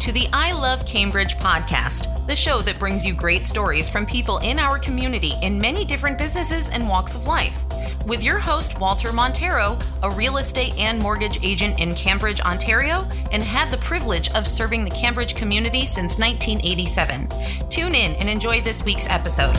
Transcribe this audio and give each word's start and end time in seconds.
to 0.00 0.12
the 0.12 0.26
I 0.32 0.52
Love 0.52 0.86
Cambridge 0.86 1.36
podcast, 1.36 2.26
the 2.26 2.34
show 2.34 2.62
that 2.62 2.78
brings 2.78 3.04
you 3.04 3.12
great 3.12 3.44
stories 3.44 3.86
from 3.86 4.06
people 4.06 4.38
in 4.38 4.58
our 4.58 4.78
community 4.78 5.34
in 5.42 5.60
many 5.60 5.84
different 5.84 6.16
businesses 6.16 6.70
and 6.70 6.88
walks 6.88 7.14
of 7.14 7.26
life. 7.26 7.66
With 8.06 8.24
your 8.24 8.38
host, 8.38 8.80
Walter 8.80 9.12
Montero, 9.12 9.76
a 10.02 10.10
real 10.12 10.38
estate 10.38 10.78
and 10.78 11.02
mortgage 11.02 11.44
agent 11.44 11.78
in 11.78 11.94
Cambridge, 11.94 12.40
Ontario, 12.40 13.06
and 13.30 13.42
had 13.42 13.70
the 13.70 13.76
privilege 13.76 14.30
of 14.30 14.46
serving 14.46 14.84
the 14.84 14.90
Cambridge 14.90 15.34
community 15.34 15.84
since 15.84 16.18
1987. 16.18 17.28
Tune 17.68 17.94
in 17.94 18.14
and 18.14 18.30
enjoy 18.30 18.62
this 18.62 18.82
week's 18.82 19.06
episode. 19.06 19.54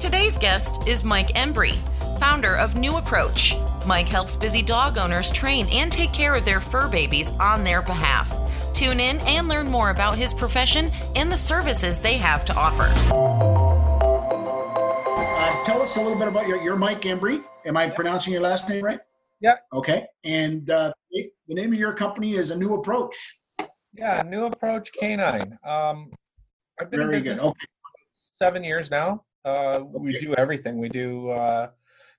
Today's 0.00 0.38
guest 0.38 0.88
is 0.88 1.04
Mike 1.04 1.34
Embry, 1.34 1.76
founder 2.18 2.56
of 2.56 2.76
New 2.76 2.96
Approach. 2.96 3.56
Mike 3.86 4.08
helps 4.08 4.34
busy 4.36 4.62
dog 4.62 4.98
owners 4.98 5.30
train 5.30 5.66
and 5.70 5.92
take 5.92 6.12
care 6.12 6.34
of 6.34 6.44
their 6.44 6.60
fur 6.60 6.88
babies 6.90 7.30
on 7.40 7.62
their 7.62 7.82
behalf. 7.82 8.32
Tune 8.74 8.98
in 9.00 9.18
and 9.20 9.48
learn 9.48 9.70
more 9.70 9.90
about 9.90 10.16
his 10.18 10.34
profession 10.34 10.90
and 11.14 11.30
the 11.30 11.36
services 11.36 12.00
they 12.00 12.16
have 12.16 12.44
to 12.44 12.54
offer. 12.56 12.84
Uh, 15.16 15.64
tell 15.64 15.80
us 15.80 15.96
a 15.96 16.02
little 16.02 16.18
bit 16.18 16.28
about 16.28 16.46
your, 16.48 16.60
your 16.62 16.76
Mike 16.76 17.02
Embry. 17.02 17.42
Am 17.64 17.76
I 17.76 17.88
pronouncing 17.88 18.32
your 18.32 18.42
last 18.42 18.68
name 18.68 18.84
right? 18.84 19.00
Yeah. 19.40 19.56
Okay. 19.72 20.06
And 20.24 20.68
uh, 20.70 20.92
the 21.12 21.30
name 21.54 21.72
of 21.72 21.78
your 21.78 21.92
company 21.94 22.34
is 22.34 22.50
A 22.50 22.56
New 22.56 22.74
Approach. 22.74 23.38
Yeah, 23.94 24.22
New 24.26 24.44
Approach 24.46 24.92
Canine. 24.92 25.56
Um, 25.64 26.10
I've 26.80 26.90
been 26.90 27.00
Very 27.00 27.18
in 27.18 27.22
good. 27.22 27.30
business 27.36 27.40
Okay. 27.40 27.66
seven 28.12 28.62
years 28.64 28.90
now. 28.90 29.24
Uh, 29.44 29.84
We 29.92 30.18
do 30.18 30.34
everything. 30.34 30.78
We 30.78 30.88
do 30.88 31.30
uh, 31.30 31.68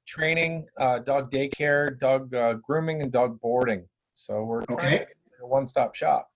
training, 0.07 0.65
uh, 0.79 0.99
dog 0.99 1.29
daycare, 1.31 1.99
dog 1.99 2.33
uh, 2.33 2.53
grooming, 2.53 3.01
and 3.01 3.11
dog 3.11 3.39
boarding. 3.41 3.87
So 4.13 4.43
we're 4.43 4.63
Okay. 4.71 5.05
a 5.41 5.45
one-stop 5.45 5.93
shop. 5.95 6.27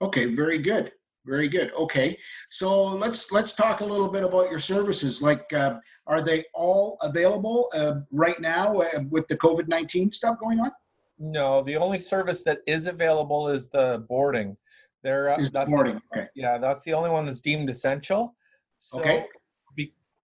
Okay. 0.00 0.34
Very 0.34 0.58
good. 0.58 0.92
Very 1.24 1.46
good. 1.48 1.70
Okay. 1.74 2.18
So 2.50 2.82
let's 2.84 3.30
let's 3.30 3.52
talk 3.52 3.80
a 3.80 3.84
little 3.84 4.08
bit 4.08 4.24
about 4.24 4.50
your 4.50 4.58
services. 4.58 5.22
Like, 5.22 5.52
uh, 5.52 5.78
are 6.08 6.20
they 6.20 6.44
all 6.52 6.96
available 7.02 7.68
uh, 7.74 8.00
right 8.10 8.40
now 8.40 8.78
uh, 8.80 8.88
with 9.08 9.28
the 9.28 9.36
COVID 9.36 9.68
nineteen 9.68 10.10
stuff 10.10 10.36
going 10.40 10.58
on? 10.58 10.72
No, 11.20 11.62
the 11.62 11.76
only 11.76 12.00
service 12.00 12.42
that 12.42 12.58
is 12.66 12.88
available 12.88 13.48
is 13.48 13.68
the 13.68 14.04
boarding. 14.08 14.56
There, 15.04 15.30
uh, 15.30 15.36
Is 15.38 15.50
that's 15.52 15.68
the- 15.68 15.76
boarding. 15.76 16.00
Okay. 16.12 16.26
yeah, 16.34 16.58
that's 16.58 16.82
the 16.82 16.94
only 16.94 17.10
one 17.10 17.26
that's 17.26 17.40
deemed 17.40 17.70
essential. 17.70 18.34
So, 18.78 18.98
Okay. 18.98 19.26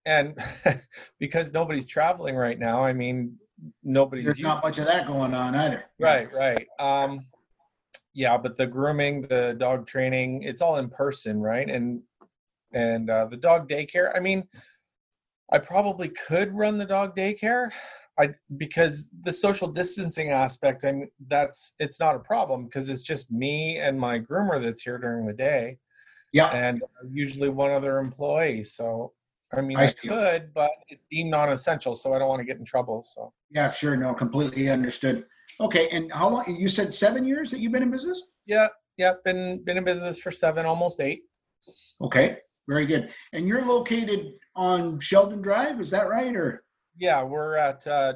And 0.08 0.34
because 1.20 1.52
nobody's 1.52 1.86
traveling 1.86 2.34
right 2.34 2.58
now, 2.58 2.82
I 2.82 2.92
mean, 2.92 3.36
nobody's 3.84 4.24
There's 4.24 4.38
using 4.38 4.48
not 4.48 4.62
much 4.64 4.78
of 4.78 4.86
that 4.86 5.06
going 5.06 5.34
on 5.34 5.54
either. 5.54 5.84
Right, 6.00 6.32
right. 6.32 6.66
Um, 6.80 7.26
yeah, 8.14 8.38
but 8.38 8.56
the 8.56 8.66
grooming, 8.66 9.22
the 9.22 9.54
dog 9.58 9.86
training, 9.86 10.42
it's 10.44 10.62
all 10.62 10.76
in 10.76 10.88
person, 10.88 11.40
right? 11.40 11.68
And 11.68 12.00
and 12.72 13.10
uh, 13.10 13.26
the 13.26 13.36
dog 13.36 13.68
daycare. 13.68 14.16
I 14.16 14.20
mean, 14.20 14.44
I 15.52 15.58
probably 15.58 16.08
could 16.08 16.54
run 16.54 16.78
the 16.78 16.84
dog 16.86 17.14
daycare, 17.14 17.70
I 18.18 18.30
because 18.56 19.08
the 19.22 19.32
social 19.32 19.68
distancing 19.68 20.30
aspect. 20.30 20.84
I 20.84 20.92
mean, 20.92 21.10
that's 21.28 21.74
it's 21.78 22.00
not 22.00 22.16
a 22.16 22.20
problem 22.20 22.64
because 22.64 22.88
it's 22.88 23.02
just 23.02 23.30
me 23.30 23.78
and 23.78 24.00
my 24.00 24.18
groomer 24.18 24.62
that's 24.62 24.82
here 24.82 24.98
during 24.98 25.26
the 25.26 25.34
day, 25.34 25.76
Yeah. 26.32 26.48
and 26.48 26.82
usually 27.10 27.50
one 27.50 27.70
other 27.70 27.98
employee. 27.98 28.64
So. 28.64 29.12
I 29.56 29.60
mean, 29.62 29.78
I 29.78 29.84
I, 29.84 29.92
could, 29.92 30.52
but 30.54 30.70
it's 30.88 31.04
deemed 31.10 31.30
non-essential, 31.30 31.94
so 31.94 32.12
I 32.12 32.18
don't 32.18 32.28
want 32.28 32.40
to 32.40 32.44
get 32.44 32.58
in 32.58 32.64
trouble. 32.64 33.02
So, 33.06 33.32
Yeah. 33.50 33.70
Sure. 33.70 33.96
No. 33.96 34.12
Completely 34.14 34.68
understood. 34.68 35.24
Okay. 35.60 35.88
And 35.90 36.12
how 36.12 36.28
long? 36.28 36.56
You 36.58 36.68
said 36.68 36.92
seven 36.94 37.24
years 37.24 37.50
that 37.50 37.60
you've 37.60 37.72
been 37.72 37.82
in 37.82 37.90
business. 37.90 38.22
yeah, 38.46 38.68
yeah, 38.98 39.12
been 39.24 39.62
been 39.64 39.78
in 39.78 39.84
business 39.84 40.18
for 40.18 40.30
seven, 40.30 40.66
almost 40.66 41.00
eight. 41.00 41.22
Okay, 42.00 42.38
very 42.68 42.84
good. 42.86 43.10
And 43.32 43.46
you're 43.46 43.64
located 43.64 44.32
on 44.56 44.98
Sheldon 45.00 45.40
Drive, 45.42 45.80
is 45.80 45.90
that 45.90 46.08
right? 46.08 46.34
Or 46.34 46.64
Yeah, 46.98 47.22
we're 47.22 47.56
at 47.56 47.86
uh, 47.86 48.14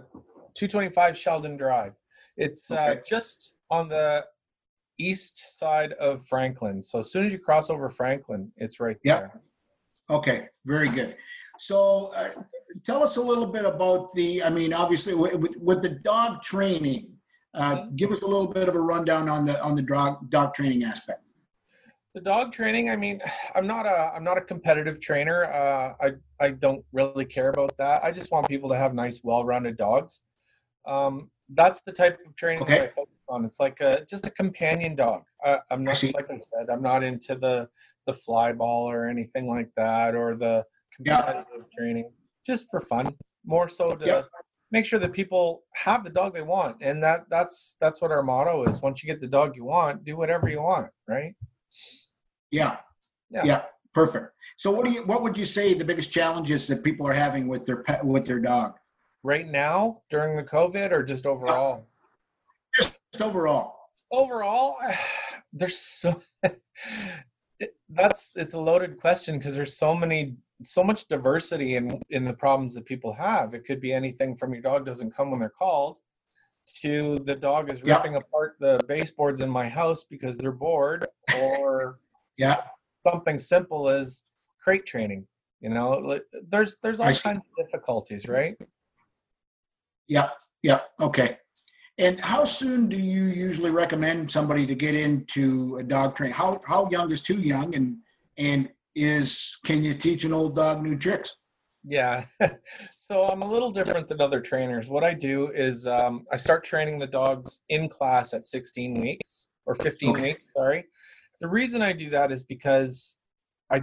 225 0.55 1.17
Sheldon 1.17 1.57
Drive. 1.57 1.93
It's 2.37 2.71
uh, 2.71 2.97
just 3.07 3.55
on 3.71 3.89
the 3.89 4.25
east 4.99 5.59
side 5.59 5.93
of 5.95 6.27
Franklin. 6.27 6.83
So 6.83 7.01
as 7.01 7.11
soon 7.13 7.27
as 7.27 7.33
you 7.33 7.39
cross 7.39 7.71
over 7.71 7.89
Franklin, 7.89 8.51
it's 8.57 8.81
right 8.81 8.97
Yep. 9.05 9.21
there. 9.21 9.41
Okay, 10.11 10.49
very 10.65 10.89
good. 10.89 11.17
So, 11.59 12.13
uh, 12.17 12.31
tell 12.85 13.03
us 13.03 13.17
a 13.17 13.23
little 13.23 13.47
bit 13.47 13.65
about 13.65 14.15
the. 14.15 14.43
I 14.43 14.51
mean, 14.51 14.73
obviously, 14.73 15.15
with, 15.15 15.35
with, 15.57 15.83
the 15.83 15.91
dog 15.91 16.43
training, 16.43 17.13
uh, 17.55 17.87
give 17.97 18.11
us 18.11 18.23
a 18.23 18.27
little 18.27 18.49
bit 18.49 18.69
of 18.69 18.75
a 18.75 18.81
rundown 18.81 19.29
on 19.29 19.45
the 19.45 19.63
on 19.63 19.77
the 19.77 19.83
dog 19.83 20.31
dog 20.31 20.55
training 20.55 20.85
aspect. 20.85 21.23
The 22.15 22.21
dog 22.21 22.53
training, 22.53 22.91
I 22.91 22.97
mean, 22.97 23.21
I'm 23.55 23.67
not 23.67 23.87
a 23.87 24.13
I'm 24.15 24.25
not 24.25 24.39
a 24.39 24.43
competitive 24.43 25.01
trainer. 25.01 25.45
Uh, 25.45 25.95
I 26.01 26.45
I 26.45 26.51
don't 26.51 26.85
really 26.93 27.25
care 27.25 27.51
about 27.51 27.77
that. 27.79 28.03
I 28.03 28.11
just 28.11 28.31
want 28.31 28.49
people 28.49 28.69
to 28.71 28.77
have 28.77 28.95
nice, 28.95 29.21
well-rounded 29.23 29.77
dogs. 29.77 30.23
Um, 30.87 31.31
that's 31.55 31.81
the 31.87 31.93
type 31.93 32.19
of 32.27 32.35
training 32.37 32.63
Okay. 32.63 32.75
that 32.75 32.85
I 32.85 32.89
focus 32.89 33.15
on. 33.29 33.45
It's 33.45 33.61
like 33.61 33.81
a 33.81 34.05
just 34.09 34.27
a 34.27 34.31
companion 34.31 34.97
dog. 34.97 35.23
I, 35.45 35.59
I'm 35.71 35.85
not 35.85 36.03
like 36.15 36.31
I 36.31 36.39
said. 36.39 36.71
I'm 36.71 36.83
not 36.83 37.03
into 37.03 37.35
the 37.35 37.69
the 38.07 38.13
fly 38.13 38.53
ball 38.53 38.91
or 38.91 39.07
anything 39.07 39.49
like 39.49 39.71
that, 39.77 40.15
or 40.15 40.35
the 40.37 40.65
Yeah. 40.99 41.17
competitive 41.23 41.71
training. 41.77 42.13
Just 42.45 42.69
for 42.71 42.81
fun, 42.81 43.17
more 43.45 43.69
so 43.69 43.91
to 43.95 44.05
Yep. 44.07 44.29
make 44.71 44.85
sure 44.87 44.99
that 44.99 45.13
people 45.13 45.65
have 45.75 46.05
the 46.05 46.11
dog 46.11 46.35
they 46.35 46.43
want, 46.43 46.83
and 46.83 47.03
that 47.03 47.29
that's 47.31 47.77
that's 47.81 48.01
what 48.01 48.11
our 48.11 48.23
motto 48.23 48.65
is. 48.69 48.83
Once 48.83 49.03
you 49.03 49.07
get 49.07 49.21
the 49.21 49.27
dog 49.29 49.55
you 49.57 49.65
want, 49.65 50.05
do 50.05 50.17
whatever 50.17 50.49
you 50.49 50.61
want, 50.63 50.91
right? 51.07 51.35
Yeah, 52.51 52.81
Yeah. 53.31 53.45
yeah, 53.45 53.65
perfect. 53.95 54.35
So, 54.57 54.71
what 54.71 54.85
do 54.85 54.93
you 54.93 55.05
what 55.07 55.23
would 55.23 55.39
you 55.39 55.45
say 55.45 55.73
the 55.75 55.85
biggest 55.85 56.13
challenges 56.13 56.67
that 56.67 56.83
people 56.83 57.07
are 57.07 57.13
having 57.13 57.49
with 57.49 57.65
their 57.67 57.83
pet 57.83 58.05
with 58.05 58.27
their 58.27 58.41
dog? 58.41 58.79
right 59.25 59.47
now 59.47 60.03
during 60.11 60.35
the 60.35 60.43
COVID 60.43 60.91
or 60.91 61.05
just 61.05 61.27
overall? 61.27 61.87
Just 62.77 62.99
overall. 63.21 63.77
Overall, 64.11 64.79
there's 65.53 65.79
so 65.79 66.21
that's 67.95 68.33
it's 68.37 68.55
a 68.55 68.59
loaded 68.61 68.99
question 69.01 69.39
because 69.39 69.55
there's 69.55 69.77
so 69.77 69.95
many 69.95 70.35
so 70.63 70.85
much 70.85 71.07
diversity 71.09 71.77
in 71.77 72.01
in 72.11 72.25
the 72.25 72.33
problems 72.33 72.75
that 72.75 72.85
people 72.85 73.13
have. 73.13 73.55
It 73.55 73.65
could 73.65 73.81
be 73.81 73.93
anything 73.93 74.37
from 74.37 74.53
your 74.53 74.63
dog 74.63 74.87
doesn't 74.87 75.15
come 75.17 75.31
when 75.31 75.41
they're 75.41 75.49
called 75.49 75.99
to 76.81 77.19
the 77.27 77.35
dog 77.35 77.71
is 77.71 77.83
Yeah. 77.85 77.97
ripping 77.97 78.15
apart 78.17 78.57
the 78.61 78.79
baseboards 78.87 79.41
in 79.41 79.51
my 79.51 79.69
house 79.69 80.05
because 80.05 80.37
they're 80.37 80.53
bored 80.53 81.07
or 81.41 81.99
Yeah, 82.39 82.63
something 83.07 83.37
simple 83.39 83.89
as 83.91 84.23
crate 84.63 84.87
training. 84.87 85.27
You 85.61 85.69
know, 85.71 86.19
there's 86.49 86.77
there's 86.83 86.99
I 87.01 87.09
all 87.09 87.13
see. 87.13 87.23
kinds 87.23 87.43
of 87.59 87.65
difficulties, 87.67 88.27
right? 88.29 88.57
yeah, 90.09 90.31
yeah. 90.63 90.81
Okay. 91.01 91.39
And 91.99 92.19
how 92.21 92.45
soon 92.45 92.89
do 92.89 92.97
you 92.97 93.25
usually 93.25 93.71
recommend 93.71 94.31
somebody 94.31 94.67
to 94.67 94.75
get 94.75 94.95
into 94.95 95.77
a 95.77 95.83
dog 95.83 96.17
training? 96.17 96.35
How 96.35 96.61
how 96.67 96.89
young 96.91 97.13
is 97.13 97.21
too 97.21 97.41
young, 97.41 97.75
and 97.75 97.97
and 98.39 98.71
is 98.95 99.59
can 99.65 99.85
you 99.85 99.95
teach 99.95 100.25
an 100.25 100.33
old 100.33 100.57
dog 100.57 100.83
new 100.83 100.97
tricks? 100.97 101.37
Yeah. 101.85 102.25
so 102.97 103.25
I'm 103.25 103.43
a 103.43 103.51
little 103.51 103.71
different 103.71 104.09
than 104.09 104.21
other 104.21 104.41
trainers. 104.41 104.89
What 104.89 105.05
I 105.05 105.13
do 105.15 105.51
is 105.53 105.87
um, 105.87 106.25
I 106.33 106.37
start 106.37 106.65
training 106.65 106.99
the 106.99 107.07
dogs 107.09 107.61
in 107.71 107.89
class 107.89 108.33
at 108.35 108.45
16 108.45 109.01
weeks 109.01 109.51
or 109.67 109.75
15 109.75 110.11
Okay. 110.11 110.23
weeks. 110.29 110.49
Sorry. 110.57 110.85
The 111.41 111.49
reason 111.49 111.83
I 111.83 111.93
do 111.93 112.09
that 112.11 112.31
is 112.33 112.45
because 112.45 113.19
I 113.71 113.83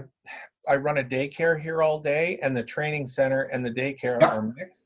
I 0.67 0.77
run 0.77 0.97
a 0.97 1.03
daycare 1.03 1.59
here 1.61 1.81
all 1.83 1.99
day, 1.99 2.39
and 2.41 2.55
the 2.57 2.63
training 2.63 3.05
center 3.05 3.43
and 3.43 3.63
the 3.63 3.71
daycare 3.71 4.19
Yeah. 4.19 4.29
are 4.29 4.41
mixed. 4.41 4.85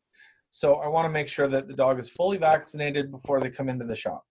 So 0.56 0.76
I 0.76 0.88
want 0.88 1.06
to 1.06 1.10
make 1.10 1.28
sure 1.28 1.48
that 1.48 1.68
the 1.68 1.74
dog 1.74 2.00
is 2.00 2.12
fully 2.12 2.38
vaccinated 2.38 3.10
before 3.10 3.42
they 3.42 3.50
come 3.50 3.70
into 3.70 3.86
the 3.86 3.96
shop. 3.96 4.24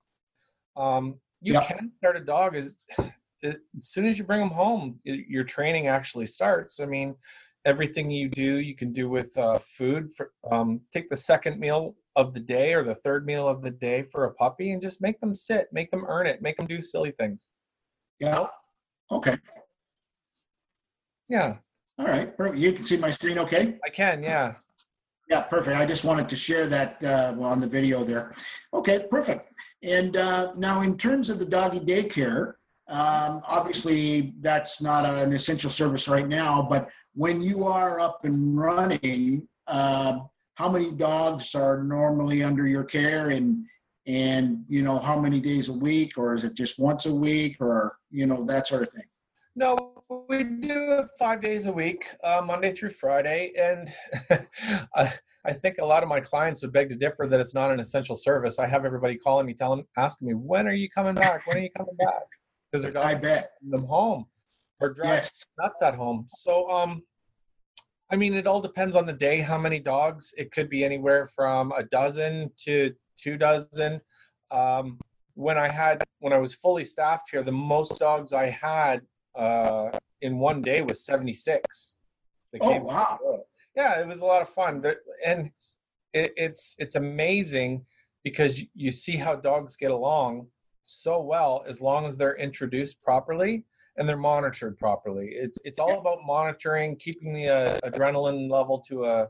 Um, 0.77 1.19
you 1.41 1.55
Yeah. 1.55 1.65
can 1.67 1.91
start 1.99 2.17
a 2.17 2.21
dog 2.25 2.55
as 2.55 2.79
as 3.43 3.57
soon 3.81 4.07
as 4.07 4.19
you 4.19 4.25
bring 4.25 4.39
them 4.39 4.51
home. 4.51 5.01
Your 5.05 5.43
training 5.43 5.89
actually 5.89 6.29
starts. 6.29 6.79
I 6.79 6.87
mean, 6.87 7.17
everything 7.65 8.09
you 8.09 8.29
do 8.29 8.59
you 8.59 8.77
can 8.77 8.93
do 8.93 9.09
with 9.11 9.37
uh, 9.37 9.59
food 9.59 10.15
for 10.17 10.33
um, 10.49 10.81
take 10.93 11.11
the 11.11 11.17
second 11.17 11.59
meal 11.59 11.97
of 12.15 12.35
the 12.35 12.41
day 12.41 12.73
or 12.73 12.85
the 12.85 12.95
third 12.95 13.27
meal 13.27 13.49
of 13.49 13.61
the 13.61 13.71
day 13.73 14.05
for 14.05 14.27
a 14.27 14.35
puppy 14.35 14.71
and 14.73 14.81
just 14.81 15.01
make 15.01 15.19
them 15.21 15.35
sit 15.35 15.73
make 15.73 15.91
them 15.91 16.05
earn 16.07 16.27
it 16.29 16.41
make 16.41 16.57
them 16.57 16.67
do 16.67 16.81
silly 16.83 17.11
things 17.19 17.49
Yeah. 18.21 18.47
Okay. 19.11 19.37
yeah 21.29 21.57
All 21.99 22.07
right. 22.07 22.33
You 22.55 22.73
can 22.73 22.85
see 22.85 22.97
my 22.97 23.11
screen. 23.11 23.39
Okay. 23.39 23.79
i 23.85 23.91
can 23.91 24.23
yeah 24.23 24.55
Yeah, 25.33 25.41
perfect. 25.41 25.79
I 25.79 25.87
just 25.87 26.05
wanted 26.05 26.29
to 26.29 26.37
share 26.37 26.67
that 26.67 27.03
uh, 27.03 27.35
on 27.41 27.59
the 27.59 27.67
video 27.67 28.05
there. 28.05 28.35
Okay, 28.75 29.07
perfect. 29.11 29.51
And 29.83 30.19
uh, 30.19 30.53
now, 30.57 30.83
in 30.83 30.99
terms 30.99 31.31
of 31.31 31.39
the 31.39 31.47
doggy 31.47 31.81
daycare, 31.81 32.57
um, 32.89 33.41
obviously 33.47 34.35
that's 34.43 34.83
not 34.83 35.07
an 35.07 35.33
essential 35.33 35.71
service 35.71 36.07
right 36.07 36.29
now. 36.29 36.61
But 36.61 36.91
when 37.15 37.41
you 37.41 37.65
are 37.65 37.99
up 37.99 38.27
and 38.27 38.61
running, 38.61 39.49
uh, 39.69 40.19
how 40.57 40.69
many 40.69 40.91
dogs 40.91 41.55
are 41.55 41.83
normally 41.83 42.43
under 42.43 42.67
your 42.67 42.85
care, 42.85 43.31
and 43.31 43.65
and 44.07 44.67
you 44.69 44.83
know 44.83 44.99
how 44.99 45.19
many 45.19 45.41
days 45.41 45.71
a 45.71 45.73
week 45.73 46.19
or 46.19 46.35
is 46.35 46.45
it 46.45 46.53
just 46.53 46.79
once 46.79 47.07
a 47.07 47.15
week 47.15 47.57
or 47.59 47.97
you 48.11 48.27
know 48.27 48.45
that 48.45 48.67
sort 48.67 48.83
of 48.83 48.91
thing 48.93 49.05
no 49.55 50.02
we 50.29 50.43
do 50.43 50.99
it 50.99 51.09
five 51.19 51.41
days 51.41 51.67
a 51.67 51.73
week 51.73 52.13
uh, 52.25 52.43
monday 52.45 52.73
through 52.73 52.91
friday 52.91 53.53
and 53.59 53.91
I, 54.95 55.13
I 55.45 55.53
think 55.53 55.79
a 55.79 55.85
lot 55.85 56.03
of 56.03 56.09
my 56.09 56.21
clients 56.21 56.63
would 56.63 56.73
beg 56.73 56.89
to 56.91 56.97
differ 56.97 57.27
that 57.27 57.41
it's 57.41 57.55
not 57.55 57.71
an 57.71 57.81
essential 57.81 58.17
service 58.17 58.59
i 58.59 58.67
have 58.67 58.85
everybody 58.85 59.17
calling 59.17 59.47
me 59.47 59.55
telling 59.55 59.85
asking 59.97 60.29
me 60.29 60.35
when 60.35 60.67
are 60.67 60.75
you 60.75 60.89
coming 60.91 61.15
back 61.15 61.47
when 61.47 61.57
are 61.57 61.61
you 61.61 61.71
coming 61.77 61.97
back 61.97 62.23
because 62.71 62.91
they're 62.93 63.05
i 63.05 63.15
bet 63.15 63.53
them 63.63 63.85
home 63.85 64.27
or 64.81 64.93
driving 64.93 65.15
yes. 65.15 65.31
nuts 65.59 65.83
at 65.83 65.95
home 65.95 66.25
so 66.29 66.69
um 66.71 67.03
I 68.11 68.17
mean, 68.17 68.35
it 68.35 68.47
all 68.47 68.61
depends 68.61 68.95
on 68.95 69.07
the 69.07 69.13
day, 69.15 69.41
how 69.41 69.57
many 69.57 69.81
dogs. 69.81 70.35
It 70.37 70.53
could 70.53 70.69
be 70.69 70.85
anywhere 70.85 71.27
from 71.27 71.73
a 71.73 71.83
dozen 71.85 72.51
to 72.65 72.93
two 73.17 73.39
dozen. 73.39 74.03
Um, 74.51 74.99
when 75.33 75.57
I 75.57 75.69
had 75.69 76.05
when 76.19 76.35
I 76.35 76.39
was 76.39 76.53
fully 76.53 76.85
staffed 76.85 77.31
here, 77.31 77.43
the 77.43 77.51
most 77.51 77.99
dogs 77.99 78.35
I 78.35 78.51
had 78.51 79.01
uh, 79.35 79.91
in 80.21 80.39
one 80.39 80.63
day 80.63 80.83
was 80.83 81.05
76. 81.05 81.97
oh 82.61 82.79
wow! 82.81 83.19
Yeah, 83.75 84.01
it 84.01 84.07
was 84.07 84.21
a 84.21 84.27
lot 84.27 84.43
of 84.43 84.49
fun, 84.49 84.85
and 85.25 85.51
it, 86.13 86.33
it's 86.37 86.75
it's 86.79 86.97
amazing 86.97 87.87
because 88.25 88.63
you 88.75 88.91
see 88.91 89.17
how 89.17 89.35
dogs 89.35 89.77
get 89.77 89.91
along 89.91 90.47
so 90.85 91.21
well 91.21 91.65
as 91.67 91.81
long 91.81 92.07
as 92.07 92.17
they're 92.17 92.37
introduced 92.37 93.01
properly 93.03 93.65
and 93.97 94.09
they're 94.09 94.17
monitored 94.17 94.79
properly. 94.79 95.31
It's 95.33 95.59
it's 95.65 95.79
all 95.79 95.99
about 95.99 96.19
monitoring, 96.27 96.97
keeping 96.97 97.33
the 97.33 97.49
uh, 97.49 97.81
adrenaline 97.85 98.51
level 98.51 98.79
to 98.89 99.05
a 99.05 99.29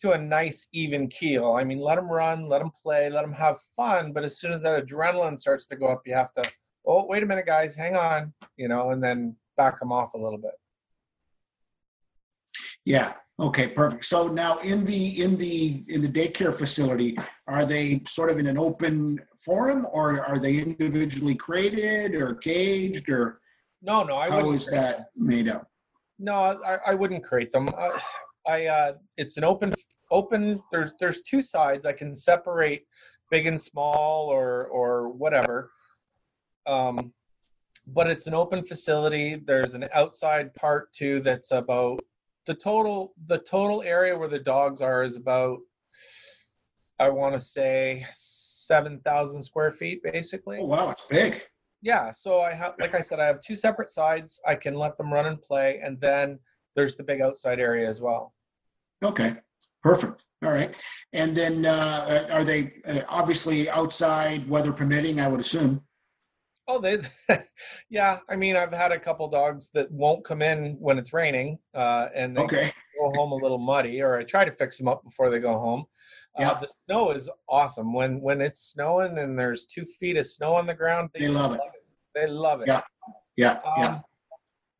to 0.00 0.12
a 0.12 0.18
nice 0.18 0.68
even 0.72 1.08
keel. 1.08 1.54
I 1.54 1.64
mean, 1.64 1.80
let 1.80 1.96
them 1.96 2.08
run, 2.08 2.48
let 2.48 2.60
them 2.60 2.70
play, 2.70 3.10
let 3.10 3.22
them 3.22 3.32
have 3.32 3.58
fun. 3.76 4.12
But 4.12 4.24
as 4.24 4.38
soon 4.38 4.52
as 4.52 4.62
that 4.62 4.86
adrenaline 4.86 5.38
starts 5.38 5.66
to 5.66 5.76
go 5.76 5.88
up, 5.88 6.02
you 6.06 6.14
have 6.14 6.32
to, 6.34 6.48
oh, 6.88 7.04
wait 7.06 7.22
a 7.22 7.26
minute, 7.26 7.46
guys, 7.46 7.74
hang 7.74 7.94
on, 7.94 8.32
you 8.56 8.66
know, 8.66 8.90
and 8.90 9.04
then 9.04 9.36
back 9.56 9.78
them 9.78 9.92
off 9.92 10.14
a 10.14 10.18
little 10.18 10.38
bit. 10.38 10.52
Yeah. 12.84 13.12
Okay. 13.38 13.68
Perfect. 13.68 14.04
So 14.04 14.26
now 14.26 14.58
in 14.58 14.84
the 14.84 15.22
in 15.22 15.36
the 15.36 15.84
in 15.88 16.00
the 16.00 16.08
daycare 16.08 16.52
facility, 16.52 17.16
are 17.46 17.64
they 17.64 18.02
sort 18.06 18.30
of 18.30 18.38
in 18.38 18.46
an 18.48 18.58
open 18.58 19.20
forum, 19.44 19.86
or 19.92 20.24
are 20.24 20.38
they 20.38 20.56
individually 20.56 21.36
created 21.36 22.14
or 22.14 22.34
caged, 22.34 23.08
or 23.08 23.40
no? 23.82 24.02
No, 24.02 24.16
I 24.16 24.30
how 24.30 24.50
is 24.50 24.66
that 24.66 24.96
them. 24.96 25.06
made 25.16 25.48
up? 25.48 25.68
No, 26.18 26.34
I, 26.34 26.78
I 26.88 26.94
wouldn't 26.94 27.22
create 27.22 27.52
them. 27.52 27.68
Uh, 27.68 27.98
I 28.48 28.66
uh, 28.66 28.92
it's 29.16 29.36
an 29.36 29.44
open 29.44 29.72
open. 30.10 30.60
There's 30.72 30.94
there's 30.98 31.20
two 31.22 31.42
sides. 31.42 31.86
I 31.86 31.92
can 31.92 32.16
separate 32.16 32.86
big 33.30 33.46
and 33.46 33.60
small 33.60 34.28
or 34.28 34.66
or 34.66 35.10
whatever. 35.10 35.70
Um, 36.68 37.12
but 37.86 38.08
it's 38.10 38.26
an 38.26 38.36
open 38.36 38.62
facility. 38.64 39.36
There's 39.36 39.74
an 39.74 39.88
outside 39.94 40.54
part 40.54 40.92
too 40.92 41.20
that's 41.20 41.50
about 41.50 42.00
the 42.46 42.54
total 42.54 43.14
the 43.26 43.38
total 43.38 43.82
area 43.82 44.16
where 44.16 44.28
the 44.28 44.38
dogs 44.38 44.82
are 44.82 45.02
is 45.02 45.16
about 45.16 45.58
I 47.00 47.08
want 47.08 47.34
to 47.34 47.40
say 47.40 48.06
seven 48.10 49.00
thousand 49.00 49.42
square 49.42 49.70
feet, 49.70 50.02
basically. 50.02 50.58
Oh 50.60 50.66
wow, 50.66 50.90
it's 50.90 51.02
big. 51.08 51.42
Yeah, 51.80 52.10
so 52.10 52.40
I 52.40 52.52
have, 52.54 52.74
like 52.80 52.94
I 52.94 53.00
said, 53.00 53.20
I 53.20 53.26
have 53.26 53.40
two 53.40 53.54
separate 53.54 53.88
sides. 53.88 54.40
I 54.46 54.56
can 54.56 54.74
let 54.74 54.98
them 54.98 55.12
run 55.12 55.26
and 55.26 55.40
play, 55.40 55.80
and 55.82 56.00
then 56.00 56.40
there's 56.74 56.96
the 56.96 57.04
big 57.04 57.20
outside 57.20 57.60
area 57.60 57.88
as 57.88 58.00
well. 58.00 58.34
Okay, 59.02 59.36
perfect. 59.80 60.24
All 60.44 60.50
right. 60.50 60.74
And 61.12 61.36
then 61.36 61.66
uh, 61.66 62.28
are 62.30 62.44
they 62.44 62.74
uh, 62.86 63.00
obviously 63.08 63.68
outside, 63.70 64.48
weather 64.48 64.72
permitting, 64.72 65.20
I 65.20 65.28
would 65.28 65.40
assume? 65.40 65.82
Oh, 66.68 66.78
they, 66.78 67.00
yeah. 67.90 68.18
I 68.28 68.36
mean, 68.36 68.54
I've 68.54 68.72
had 68.72 68.92
a 68.92 68.98
couple 68.98 69.28
dogs 69.28 69.70
that 69.72 69.90
won't 69.90 70.24
come 70.24 70.42
in 70.42 70.76
when 70.78 70.98
it's 70.98 71.14
raining, 71.14 71.58
uh, 71.74 72.08
and 72.14 72.36
they 72.36 72.42
okay. 72.42 72.72
go 73.00 73.10
home 73.14 73.32
a 73.32 73.36
little 73.36 73.58
muddy, 73.58 74.02
or 74.02 74.18
I 74.18 74.24
try 74.24 74.44
to 74.44 74.52
fix 74.52 74.76
them 74.76 74.86
up 74.86 75.02
before 75.02 75.30
they 75.30 75.38
go 75.38 75.58
home. 75.58 75.86
Uh, 76.38 76.42
yeah. 76.42 76.60
the 76.60 76.68
snow 76.86 77.10
is 77.10 77.30
awesome 77.48 77.94
when 77.94 78.20
when 78.20 78.40
it's 78.42 78.60
snowing 78.60 79.18
and 79.18 79.36
there's 79.36 79.64
two 79.64 79.84
feet 79.98 80.16
of 80.18 80.26
snow 80.26 80.54
on 80.54 80.66
the 80.66 80.74
ground. 80.74 81.08
They, 81.14 81.20
they 81.20 81.28
love, 81.28 81.52
it. 81.52 81.60
it. 81.64 81.72
They 82.14 82.26
love 82.26 82.60
it. 82.60 82.68
Yeah, 82.68 82.82
yeah, 83.36 83.52
um, 83.64 83.82
yeah. 83.82 84.00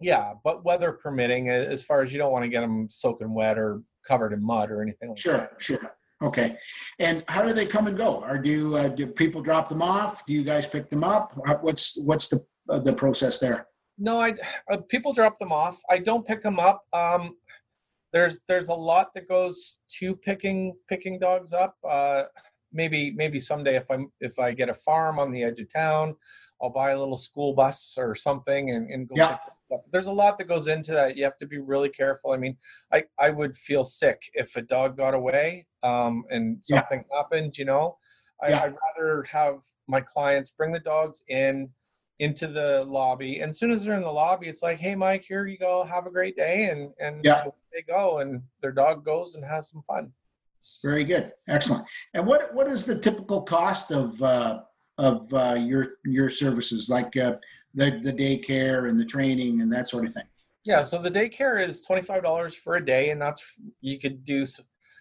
Yeah, 0.00 0.32
but 0.44 0.64
weather 0.64 0.92
permitting, 0.92 1.48
as 1.48 1.82
far 1.82 2.02
as 2.02 2.12
you 2.12 2.18
don't 2.18 2.30
want 2.30 2.44
to 2.44 2.48
get 2.48 2.60
them 2.60 2.86
soaking 2.88 3.34
wet 3.34 3.58
or 3.58 3.82
covered 4.06 4.32
in 4.32 4.42
mud 4.42 4.70
or 4.70 4.80
anything 4.82 5.08
like 5.08 5.18
sure, 5.18 5.36
that. 5.38 5.54
Sure, 5.58 5.78
sure. 5.78 5.96
Okay. 6.22 6.56
And 6.98 7.24
how 7.28 7.42
do 7.42 7.52
they 7.52 7.66
come 7.66 7.86
and 7.86 7.96
go? 7.96 8.22
Or 8.24 8.38
do 8.38 8.76
uh, 8.76 8.88
do 8.88 9.06
people 9.06 9.40
drop 9.40 9.68
them 9.68 9.82
off? 9.82 10.26
Do 10.26 10.32
you 10.32 10.42
guys 10.42 10.66
pick 10.66 10.90
them 10.90 11.04
up? 11.04 11.32
What's 11.60 11.96
what's 11.98 12.28
the 12.28 12.44
uh, 12.68 12.80
the 12.80 12.92
process 12.92 13.38
there? 13.38 13.66
No, 13.98 14.20
I 14.20 14.34
uh, 14.70 14.78
people 14.88 15.12
drop 15.12 15.38
them 15.38 15.52
off. 15.52 15.80
I 15.88 15.98
don't 15.98 16.26
pick 16.26 16.42
them 16.42 16.58
up. 16.58 16.82
Um, 16.92 17.36
there's 18.12 18.40
there's 18.48 18.68
a 18.68 18.74
lot 18.74 19.14
that 19.14 19.28
goes 19.28 19.78
to 20.00 20.16
picking 20.16 20.74
picking 20.88 21.18
dogs 21.20 21.52
up. 21.52 21.76
Uh, 21.88 22.24
maybe 22.72 23.12
maybe 23.12 23.38
someday 23.38 23.76
if 23.76 23.88
I'm 23.88 24.10
if 24.20 24.38
I 24.40 24.52
get 24.52 24.68
a 24.68 24.74
farm 24.74 25.20
on 25.20 25.30
the 25.30 25.44
edge 25.44 25.60
of 25.60 25.72
town, 25.72 26.16
I'll 26.60 26.70
buy 26.70 26.90
a 26.90 26.98
little 26.98 27.16
school 27.16 27.54
bus 27.54 27.94
or 27.96 28.16
something 28.16 28.70
and, 28.70 28.90
and 28.90 29.08
go 29.08 29.14
yeah 29.16 29.36
stuff. 29.68 29.80
There's 29.92 30.06
a 30.06 30.12
lot 30.12 30.38
that 30.38 30.48
goes 30.48 30.66
into 30.66 30.92
that. 30.92 31.16
You 31.16 31.24
have 31.24 31.38
to 31.38 31.46
be 31.46 31.58
really 31.58 31.88
careful. 31.88 32.32
I 32.32 32.36
mean, 32.36 32.56
I, 32.92 33.04
I 33.18 33.30
would 33.30 33.56
feel 33.56 33.84
sick 33.84 34.20
if 34.34 34.56
a 34.56 34.62
dog 34.62 34.96
got 34.96 35.14
away 35.14 35.66
um, 35.82 36.24
and 36.30 36.62
something 36.62 37.04
yeah. 37.10 37.16
happened, 37.16 37.56
you 37.56 37.64
know. 37.64 37.96
I, 38.42 38.48
yeah. 38.48 38.62
I'd 38.62 38.74
rather 38.96 39.24
have 39.30 39.58
my 39.88 40.00
clients 40.00 40.50
bring 40.50 40.72
the 40.72 40.80
dogs 40.80 41.22
in 41.28 41.70
into 42.20 42.48
the 42.48 42.84
lobby 42.88 43.40
and 43.40 43.50
as 43.50 43.58
soon 43.60 43.70
as 43.70 43.84
they're 43.84 43.94
in 43.94 44.02
the 44.02 44.10
lobby 44.10 44.48
it's 44.48 44.60
like 44.60 44.76
hey 44.78 44.96
mike 44.96 45.24
here 45.26 45.46
you 45.46 45.56
go 45.56 45.84
have 45.84 46.04
a 46.04 46.10
great 46.10 46.36
day 46.36 46.64
and 46.64 46.90
and 46.98 47.24
yeah. 47.24 47.44
they 47.72 47.80
go 47.82 48.18
and 48.18 48.42
their 48.60 48.72
dog 48.72 49.04
goes 49.04 49.36
and 49.36 49.44
has 49.44 49.70
some 49.70 49.82
fun 49.86 50.10
very 50.82 51.04
good 51.04 51.32
excellent 51.48 51.84
and 52.14 52.26
what 52.26 52.52
what 52.54 52.66
is 52.66 52.84
the 52.84 52.98
typical 52.98 53.42
cost 53.42 53.92
of 53.92 54.20
uh 54.20 54.58
of 54.98 55.32
uh 55.32 55.54
your 55.56 55.90
your 56.04 56.28
services 56.28 56.88
like 56.88 57.16
uh 57.16 57.34
the 57.74 58.00
the 58.02 58.12
daycare 58.12 58.88
and 58.88 58.98
the 58.98 59.04
training 59.04 59.60
and 59.60 59.72
that 59.72 59.88
sort 59.88 60.04
of 60.04 60.12
thing. 60.12 60.24
Yeah, 60.64 60.82
so 60.82 61.00
the 61.00 61.10
daycare 61.10 61.64
is 61.64 61.82
twenty 61.82 62.02
five 62.02 62.22
dollars 62.22 62.54
for 62.54 62.76
a 62.76 62.84
day, 62.84 63.10
and 63.10 63.20
that's 63.20 63.56
you 63.80 63.98
could 63.98 64.24
do 64.24 64.44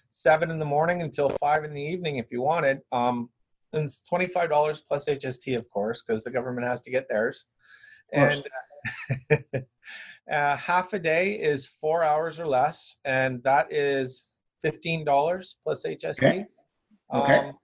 seven 0.10 0.52
in 0.52 0.60
the 0.60 0.66
morning 0.66 1.02
until 1.02 1.30
five 1.30 1.64
in 1.64 1.74
the 1.74 1.82
evening 1.82 2.18
if 2.18 2.32
you 2.32 2.42
wanted. 2.42 2.80
Um, 2.92 3.30
and 3.74 3.84
it's 3.84 4.02
twenty 4.02 4.28
five 4.28 4.50
dollars 4.50 4.82
plus 4.82 5.08
HST, 5.08 5.58
of 5.58 5.70
course, 5.70 6.04
because 6.06 6.24
the 6.24 6.32
government 6.32 6.68
has 6.68 6.82
to 6.82 6.92
get 6.92 7.08
theirs. 7.10 7.46
And 8.14 8.44
uh, 10.32 10.56
half 10.56 10.94
a 10.94 11.00
day 11.00 11.34
is 11.34 11.66
four 11.66 12.04
hours 12.04 12.40
or 12.40 12.48
less, 12.48 12.98
and 13.04 13.44
that 13.44 13.72
is 13.72 14.38
fifteen 14.62 15.04
dollars 15.04 15.58
plus 15.64 15.86
HST. 15.86 16.24
Okay. 16.24 16.46
okay. 17.14 17.38
Um, 17.40 17.58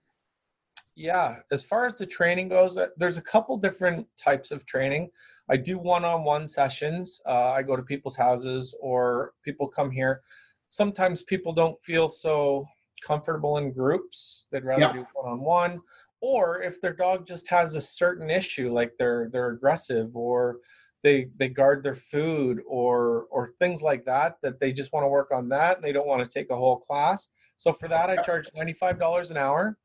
yeah, 0.96 1.36
as 1.50 1.62
far 1.62 1.86
as 1.86 1.96
the 1.96 2.06
training 2.06 2.48
goes, 2.48 2.78
uh, 2.78 2.88
there's 2.96 3.18
a 3.18 3.22
couple 3.22 3.56
different 3.56 4.06
types 4.16 4.52
of 4.52 4.64
training. 4.66 5.10
I 5.50 5.56
do 5.56 5.78
one-on-one 5.78 6.46
sessions. 6.46 7.20
Uh, 7.26 7.50
I 7.50 7.62
go 7.62 7.76
to 7.76 7.82
people's 7.82 8.16
houses, 8.16 8.74
or 8.80 9.32
people 9.44 9.68
come 9.68 9.90
here. 9.90 10.22
Sometimes 10.68 11.22
people 11.22 11.52
don't 11.52 11.80
feel 11.82 12.08
so 12.08 12.66
comfortable 13.04 13.58
in 13.58 13.72
groups; 13.72 14.46
they'd 14.50 14.64
rather 14.64 14.82
yeah. 14.82 14.92
do 14.92 15.06
one-on-one. 15.14 15.80
Or 16.20 16.62
if 16.62 16.80
their 16.80 16.94
dog 16.94 17.26
just 17.26 17.48
has 17.48 17.74
a 17.74 17.80
certain 17.80 18.30
issue, 18.30 18.72
like 18.72 18.92
they're 18.98 19.28
they're 19.32 19.50
aggressive, 19.50 20.14
or 20.14 20.58
they 21.02 21.26
they 21.38 21.48
guard 21.48 21.82
their 21.82 21.96
food, 21.96 22.60
or 22.68 23.26
or 23.30 23.52
things 23.58 23.82
like 23.82 24.04
that, 24.04 24.36
that 24.42 24.60
they 24.60 24.72
just 24.72 24.92
want 24.92 25.04
to 25.04 25.08
work 25.08 25.32
on 25.32 25.48
that, 25.48 25.76
and 25.76 25.84
they 25.84 25.92
don't 25.92 26.06
want 26.06 26.22
to 26.22 26.38
take 26.38 26.50
a 26.50 26.56
whole 26.56 26.78
class. 26.78 27.28
So 27.56 27.72
for 27.72 27.88
that, 27.88 28.10
I 28.10 28.22
charge 28.22 28.48
ninety-five 28.54 28.98
dollars 28.98 29.30
an 29.32 29.36
hour 29.36 29.76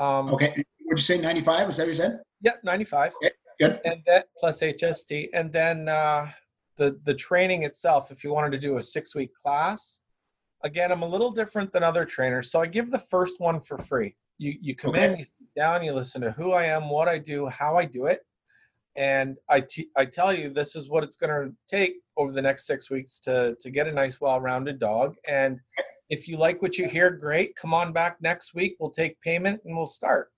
um, 0.00 0.34
okay. 0.34 0.64
Would 0.86 0.98
you 0.98 1.02
say 1.02 1.18
95? 1.18 1.70
Is 1.70 1.76
that 1.76 1.82
what 1.82 1.88
you 1.88 1.94
said? 1.94 2.20
Yep, 2.42 2.60
95. 2.64 3.12
Okay. 3.16 3.32
Good. 3.60 3.80
And 3.84 4.02
that 4.06 4.26
plus 4.38 4.60
HST. 4.60 5.28
And 5.32 5.52
then 5.52 5.88
uh, 5.88 6.30
the, 6.76 6.98
the 7.04 7.14
training 7.14 7.62
itself, 7.62 8.10
if 8.10 8.22
you 8.22 8.32
wanted 8.32 8.52
to 8.52 8.58
do 8.58 8.76
a 8.76 8.82
six 8.82 9.14
week 9.14 9.30
class, 9.34 10.00
again, 10.62 10.92
I'm 10.92 11.02
a 11.02 11.06
little 11.06 11.30
different 11.30 11.72
than 11.72 11.82
other 11.82 12.04
trainers. 12.04 12.50
So 12.50 12.60
I 12.60 12.66
give 12.66 12.90
the 12.90 12.98
first 12.98 13.40
one 13.40 13.60
for 13.60 13.78
free. 13.78 14.14
You, 14.38 14.54
you 14.60 14.76
come 14.76 14.90
okay. 14.90 15.04
in, 15.04 15.18
you 15.18 15.24
sit 15.24 15.54
down, 15.56 15.82
you 15.82 15.92
listen 15.92 16.20
to 16.22 16.32
who 16.32 16.52
I 16.52 16.66
am, 16.66 16.90
what 16.90 17.08
I 17.08 17.18
do, 17.18 17.46
how 17.46 17.76
I 17.76 17.86
do 17.86 18.06
it. 18.06 18.20
And 18.96 19.36
I, 19.48 19.60
t- 19.60 19.90
I 19.96 20.04
tell 20.06 20.32
you, 20.32 20.50
this 20.50 20.74
is 20.76 20.88
what 20.88 21.04
it's 21.04 21.16
going 21.16 21.30
to 21.30 21.54
take 21.68 21.96
over 22.16 22.32
the 22.32 22.42
next 22.42 22.66
six 22.66 22.90
weeks 22.90 23.18
to, 23.20 23.54
to 23.60 23.70
get 23.70 23.86
a 23.86 23.92
nice, 23.92 24.20
well 24.20 24.40
rounded 24.40 24.78
dog. 24.78 25.16
And 25.28 25.60
if 26.08 26.28
you 26.28 26.36
like 26.36 26.62
what 26.62 26.78
you 26.78 26.88
hear, 26.88 27.10
great. 27.10 27.56
Come 27.56 27.74
on 27.74 27.92
back 27.92 28.18
next 28.20 28.54
week. 28.54 28.76
We'll 28.78 28.90
take 28.90 29.20
payment 29.20 29.60
and 29.64 29.76
we'll 29.76 29.86
start. 29.86 30.30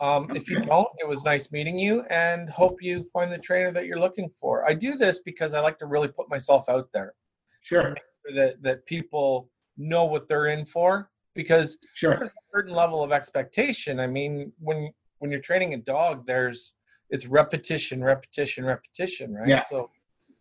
Um, 0.00 0.24
okay. 0.24 0.36
If 0.36 0.48
you 0.50 0.60
don't, 0.64 0.88
it 0.98 1.06
was 1.08 1.24
nice 1.24 1.52
meeting 1.52 1.78
you 1.78 2.02
and 2.10 2.50
hope 2.50 2.82
you 2.82 3.04
find 3.12 3.32
the 3.32 3.38
trainer 3.38 3.70
that 3.72 3.86
you're 3.86 3.98
looking 4.00 4.28
for. 4.40 4.68
I 4.68 4.74
do 4.74 4.96
this 4.96 5.20
because 5.20 5.54
I 5.54 5.60
like 5.60 5.78
to 5.78 5.86
really 5.86 6.08
put 6.08 6.28
myself 6.28 6.68
out 6.68 6.88
there. 6.92 7.14
Sure. 7.60 7.96
That, 8.34 8.62
that 8.62 8.84
people 8.86 9.50
know 9.76 10.04
what 10.04 10.26
they're 10.28 10.46
in 10.46 10.64
for. 10.66 11.10
because 11.34 11.78
Sure. 11.94 12.16
there's 12.16 12.30
a 12.30 12.46
certain 12.54 12.74
level 12.74 13.02
of 13.04 13.10
expectation. 13.12 13.98
I 14.00 14.06
mean, 14.06 14.52
when 14.58 14.92
when 15.18 15.30
you're 15.30 15.40
training 15.40 15.74
a 15.74 15.78
dog, 15.78 16.26
there's 16.26 16.74
it's 17.10 17.26
repetition, 17.26 18.02
repetition, 18.02 18.64
repetition, 18.64 19.34
right? 19.34 19.48
Yeah. 19.48 19.62
So 19.62 19.90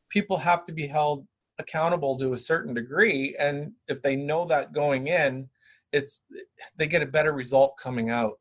people 0.09 0.37
have 0.37 0.63
to 0.65 0.71
be 0.71 0.85
held 0.87 1.25
accountable 1.59 2.17
to 2.19 2.33
a 2.33 2.39
certain 2.39 2.73
degree, 2.73 3.35
and 3.39 3.71
if 3.87 4.01
they 4.01 4.15
know 4.15 4.45
that 4.45 4.73
going 4.73 5.07
in, 5.07 5.49
it's 5.91 6.23
they 6.77 6.87
get 6.87 7.01
a 7.03 7.05
better 7.07 7.33
result 7.33 7.75
coming 7.81 8.09
out. 8.09 8.39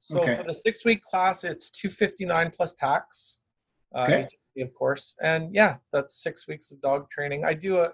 So 0.00 0.20
Okay. 0.22 0.34
for 0.36 0.44
the 0.44 0.54
six 0.54 0.84
week 0.84 1.02
class, 1.02 1.44
it's 1.44 1.70
two 1.70 1.90
fifty 1.90 2.24
nine 2.24 2.50
plus 2.50 2.74
tax, 2.74 3.40
uh, 3.94 4.02
Okay. 4.04 4.28
HST, 4.56 4.62
of 4.62 4.74
course, 4.74 5.14
and 5.20 5.54
yeah, 5.54 5.76
that's 5.92 6.22
six 6.22 6.46
weeks 6.48 6.70
of 6.70 6.80
dog 6.80 7.10
training. 7.10 7.44
I 7.44 7.54
do 7.54 7.78
a 7.78 7.92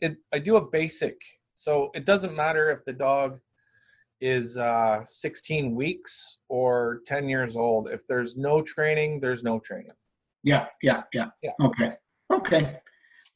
it 0.00 0.16
I 0.32 0.38
do 0.38 0.56
a 0.56 0.60
basic, 0.60 1.16
so 1.54 1.90
it 1.94 2.04
doesn't 2.04 2.34
matter 2.34 2.70
if 2.70 2.84
the 2.84 2.92
dog 2.92 3.40
is 4.22 4.56
uh, 4.56 5.04
16 5.04 5.74
weeks 5.74 6.38
or 6.48 7.02
10 7.06 7.28
years 7.28 7.54
old. 7.54 7.88
If 7.88 8.06
there's 8.06 8.34
no 8.34 8.62
training, 8.62 9.20
there's 9.20 9.44
no 9.44 9.58
training. 9.60 9.92
Yeah, 10.42 10.68
yeah, 10.82 11.02
yeah. 11.12 11.28
Yeah. 11.42 11.50
Okay, 11.62 11.92
okay. 12.32 12.80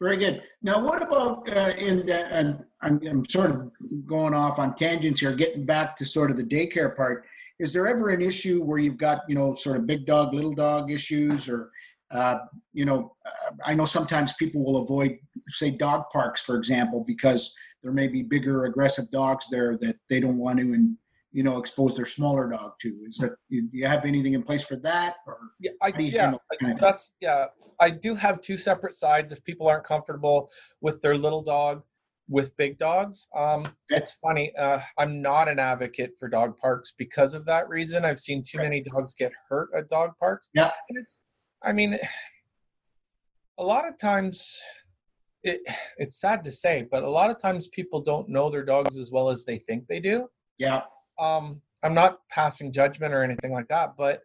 Very 0.00 0.16
good. 0.16 0.42
Now, 0.62 0.83
what 0.83 1.02
about 1.02 1.47
uh, 1.54 1.73
in 1.76 2.07
the, 2.07 2.26
and 2.33 2.64
I'm, 2.80 3.00
I'm 3.07 3.28
sort 3.28 3.50
of 3.50 3.71
going 4.07 4.33
off 4.33 4.59
on 4.59 4.75
tangents 4.75 5.21
here, 5.21 5.33
getting 5.33 5.66
back 5.66 5.95
to 5.99 6.07
sort 6.07 6.30
of 6.30 6.38
the 6.38 6.42
daycare 6.42 6.97
part. 6.97 7.26
Is 7.59 7.75
there 7.75 7.87
ever 7.87 8.09
an 8.09 8.23
issue 8.23 8.62
where 8.62 8.78
you've 8.78 8.97
got, 8.97 9.21
you 9.28 9.35
know, 9.35 9.54
sort 9.54 9.76
of 9.76 9.87
big 9.87 10.07
dog, 10.07 10.33
little 10.33 10.54
dog 10.54 10.90
issues 10.90 11.50
or, 11.50 11.71
uh, 12.11 12.37
you 12.73 12.87
know, 12.87 13.14
uh, 13.26 13.52
I 13.66 13.75
know 13.75 13.85
sometimes 13.85 14.33
people 14.33 14.64
will 14.64 14.78
avoid, 14.78 15.19
say, 15.50 15.71
dog 15.71 16.04
parks, 16.11 16.40
for 16.40 16.57
example, 16.57 17.04
because 17.07 17.54
there 17.83 17.92
may 17.92 18.09
be 18.09 18.23
bigger, 18.23 18.64
aggressive 18.64 19.11
dogs 19.11 19.47
there 19.50 19.76
that 19.83 19.97
they 20.09 20.19
don't 20.19 20.38
want 20.38 20.59
to, 20.61 20.73
and 20.73 20.97
you 21.32 21.42
know, 21.42 21.58
expose 21.58 21.94
their 21.94 22.04
smaller 22.06 22.49
dog 22.50 22.72
to. 22.80 22.88
Is 23.06 23.16
that 23.18 23.32
do 23.50 23.68
you 23.72 23.87
have 23.87 24.04
anything 24.04 24.34
in 24.34 24.42
place 24.42 24.64
for 24.64 24.76
that? 24.76 25.16
Or 25.26 25.38
Yeah, 25.60 25.70
I, 25.82 25.90
do 25.90 26.02
yeah, 26.04 26.22
handle 26.22 26.42
I- 26.52 26.66
that? 26.68 26.80
that's 26.80 27.12
yeah. 27.20 27.46
I 27.78 27.88
do 27.90 28.14
have 28.14 28.40
two 28.42 28.56
separate 28.58 28.94
sides. 28.94 29.32
If 29.32 29.42
people 29.44 29.66
aren't 29.66 29.84
comfortable 29.87 30.50
with 30.82 31.00
their 31.00 31.16
little 31.16 31.42
dog, 31.42 31.82
with 32.28 32.54
big 32.56 32.78
dogs, 32.78 33.26
um, 33.34 33.75
it's 33.88 34.18
funny. 34.22 34.52
Uh, 34.56 34.80
I'm 34.99 35.22
not 35.22 35.49
an 35.49 35.58
advocate 35.58 36.12
for 36.18 36.28
dog 36.28 36.56
parks 36.58 36.92
because 36.99 37.32
of 37.34 37.46
that 37.46 37.68
reason. 37.68 38.04
I've 38.04 38.20
seen 38.20 38.42
too 38.46 38.58
many 38.58 38.82
dogs 38.82 39.14
get 39.14 39.32
hurt 39.49 39.70
at 39.76 39.88
dog 39.88 40.10
parks. 40.18 40.50
Yeah. 40.54 40.70
and 40.88 40.99
it's. 40.99 41.20
I 41.62 41.72
mean, 41.72 41.99
a 43.58 43.62
lot 43.64 43.87
of 43.88 43.99
times, 43.99 44.60
it 45.42 45.60
it's 45.96 46.20
sad 46.20 46.42
to 46.44 46.50
say, 46.50 46.87
but 46.90 47.02
a 47.02 47.10
lot 47.10 47.30
of 47.30 47.40
times 47.40 47.68
people 47.68 48.02
don't 48.02 48.28
know 48.28 48.50
their 48.50 48.64
dogs 48.64 48.99
as 48.99 49.10
well 49.12 49.28
as 49.30 49.44
they 49.44 49.58
think 49.58 49.87
they 49.87 50.00
do 50.00 50.28
yeah, 50.58 50.82
um 51.20 51.60
i'm 51.84 51.94
not 51.94 52.18
passing 52.30 52.72
judgment 52.72 53.14
or 53.14 53.22
anything 53.22 53.52
like 53.52 53.68
that 53.68 53.94
but 53.96 54.22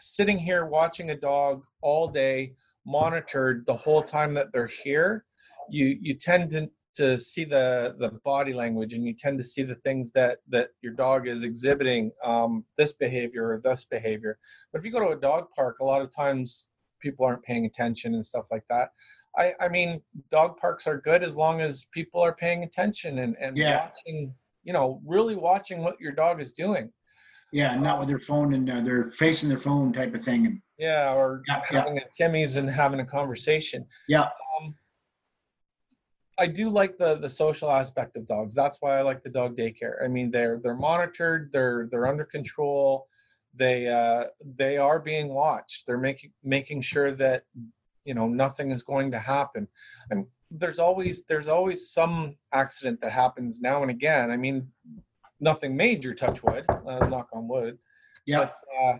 sitting 0.00 0.36
here 0.38 0.66
watching 0.66 1.10
a 1.10 1.16
dog 1.16 1.62
all 1.80 2.08
day 2.08 2.52
monitored 2.84 3.64
the 3.66 3.76
whole 3.76 4.02
time 4.02 4.34
that 4.34 4.52
they're 4.52 4.66
here 4.84 5.24
you 5.70 5.96
you 6.00 6.14
tend 6.14 6.50
to 6.50 6.68
to 6.94 7.18
see 7.18 7.44
the 7.44 7.94
the 7.98 8.10
body 8.24 8.54
language 8.54 8.94
and 8.94 9.04
you 9.04 9.14
tend 9.14 9.38
to 9.38 9.44
see 9.44 9.62
the 9.62 9.74
things 9.76 10.10
that 10.12 10.38
that 10.48 10.70
your 10.82 10.92
dog 10.92 11.26
is 11.28 11.42
exhibiting 11.42 12.10
um 12.24 12.64
this 12.78 12.92
behavior 12.92 13.48
or 13.50 13.60
this 13.64 13.84
behavior 13.84 14.38
but 14.72 14.78
if 14.78 14.84
you 14.84 14.90
go 14.92 15.00
to 15.00 15.16
a 15.16 15.20
dog 15.20 15.46
park 15.54 15.78
a 15.80 15.84
lot 15.84 16.02
of 16.02 16.14
times 16.14 16.68
people 17.00 17.24
aren't 17.26 17.42
paying 17.42 17.66
attention 17.66 18.14
and 18.14 18.24
stuff 18.24 18.46
like 18.50 18.64
that 18.70 18.90
i 19.36 19.52
i 19.60 19.68
mean 19.68 20.00
dog 20.30 20.56
parks 20.58 20.86
are 20.86 20.98
good 21.00 21.22
as 21.22 21.36
long 21.36 21.60
as 21.60 21.86
people 21.92 22.20
are 22.20 22.34
paying 22.34 22.62
attention 22.62 23.18
and 23.18 23.36
and 23.40 23.56
Yeah. 23.56 23.88
watching 23.88 24.34
you 24.66 24.72
know 24.72 25.00
really 25.06 25.36
watching 25.36 25.82
what 25.82 25.98
your 26.00 26.12
dog 26.12 26.40
is 26.40 26.52
doing 26.52 26.90
yeah. 27.52 27.78
Not 27.78 28.00
with 28.00 28.08
their 28.08 28.18
phone 28.18 28.54
and 28.54 28.68
uh, 28.68 28.80
they're 28.80 29.12
facing 29.12 29.48
their 29.48 29.56
phone 29.56 29.92
type 29.92 30.12
of 30.16 30.22
thing. 30.22 30.60
Yeah 30.78 31.14
or 31.14 31.42
Yeah, 31.48 31.62
yeah. 31.70 31.78
having 31.78 31.98
a 31.98 32.02
timmy's 32.14 32.56
and 32.56 32.68
having 32.68 33.00
a 33.00 33.06
conversation 33.06 33.86
yeah, 34.08 34.28
um, 34.58 34.74
I 36.38 36.46
do 36.46 36.68
like 36.68 36.98
the 36.98 37.16
the 37.16 37.30
social 37.30 37.70
aspect 37.70 38.16
of 38.16 38.26
dogs. 38.26 38.54
That's 38.54 38.78
why 38.80 38.98
I 38.98 39.02
like 39.02 39.22
the 39.22 39.30
dog 39.30 39.56
daycare. 39.56 40.04
I 40.04 40.08
mean, 40.08 40.30
they're 40.30 40.60
they're 40.62 40.74
monitored, 40.74 41.50
they're 41.52 41.88
they're 41.90 42.06
under 42.06 42.24
control, 42.24 43.08
they 43.54 43.88
uh, 43.88 44.24
they 44.56 44.76
are 44.76 44.98
being 44.98 45.28
watched. 45.28 45.86
They're 45.86 45.98
making 45.98 46.32
making 46.44 46.82
sure 46.82 47.12
that 47.12 47.44
you 48.04 48.14
know 48.14 48.28
nothing 48.28 48.70
is 48.70 48.82
going 48.82 49.10
to 49.12 49.18
happen. 49.18 49.66
And 50.10 50.26
there's 50.50 50.78
always 50.78 51.24
there's 51.24 51.48
always 51.48 51.90
some 51.90 52.36
accident 52.52 53.00
that 53.00 53.12
happens 53.12 53.60
now 53.60 53.82
and 53.82 53.90
again. 53.90 54.30
I 54.30 54.36
mean, 54.36 54.68
nothing 55.40 55.76
major, 55.76 56.14
touch 56.14 56.42
wood, 56.42 56.64
uh, 56.68 57.06
knock 57.06 57.28
on 57.32 57.48
wood. 57.48 57.78
yeah. 58.26 58.38
But, 58.38 58.54
uh, 58.80 58.98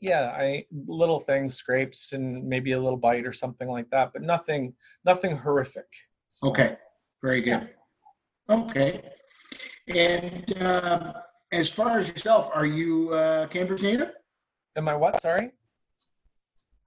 yeah, 0.00 0.34
I 0.34 0.64
little 0.86 1.20
things, 1.20 1.54
scrapes, 1.54 2.12
and 2.12 2.46
maybe 2.48 2.72
a 2.72 2.80
little 2.80 2.96
bite 2.98 3.26
or 3.26 3.34
something 3.34 3.68
like 3.68 3.90
that, 3.90 4.12
but 4.14 4.22
nothing, 4.22 4.72
nothing 5.04 5.36
horrific. 5.36 5.86
So, 6.28 6.48
Okay, 6.48 6.76
very 7.22 7.42
good. 7.42 7.68
Okay, 8.48 9.02
and 9.88 10.62
um, 10.62 11.12
as 11.52 11.68
far 11.68 11.98
as 11.98 12.08
yourself, 12.08 12.50
are 12.54 12.64
you 12.66 13.12
uh, 13.12 13.46
Cambridge 13.48 13.82
native? 13.82 14.12
Am 14.76 14.88
I 14.88 14.94
what? 14.94 15.20
Sorry. 15.20 15.52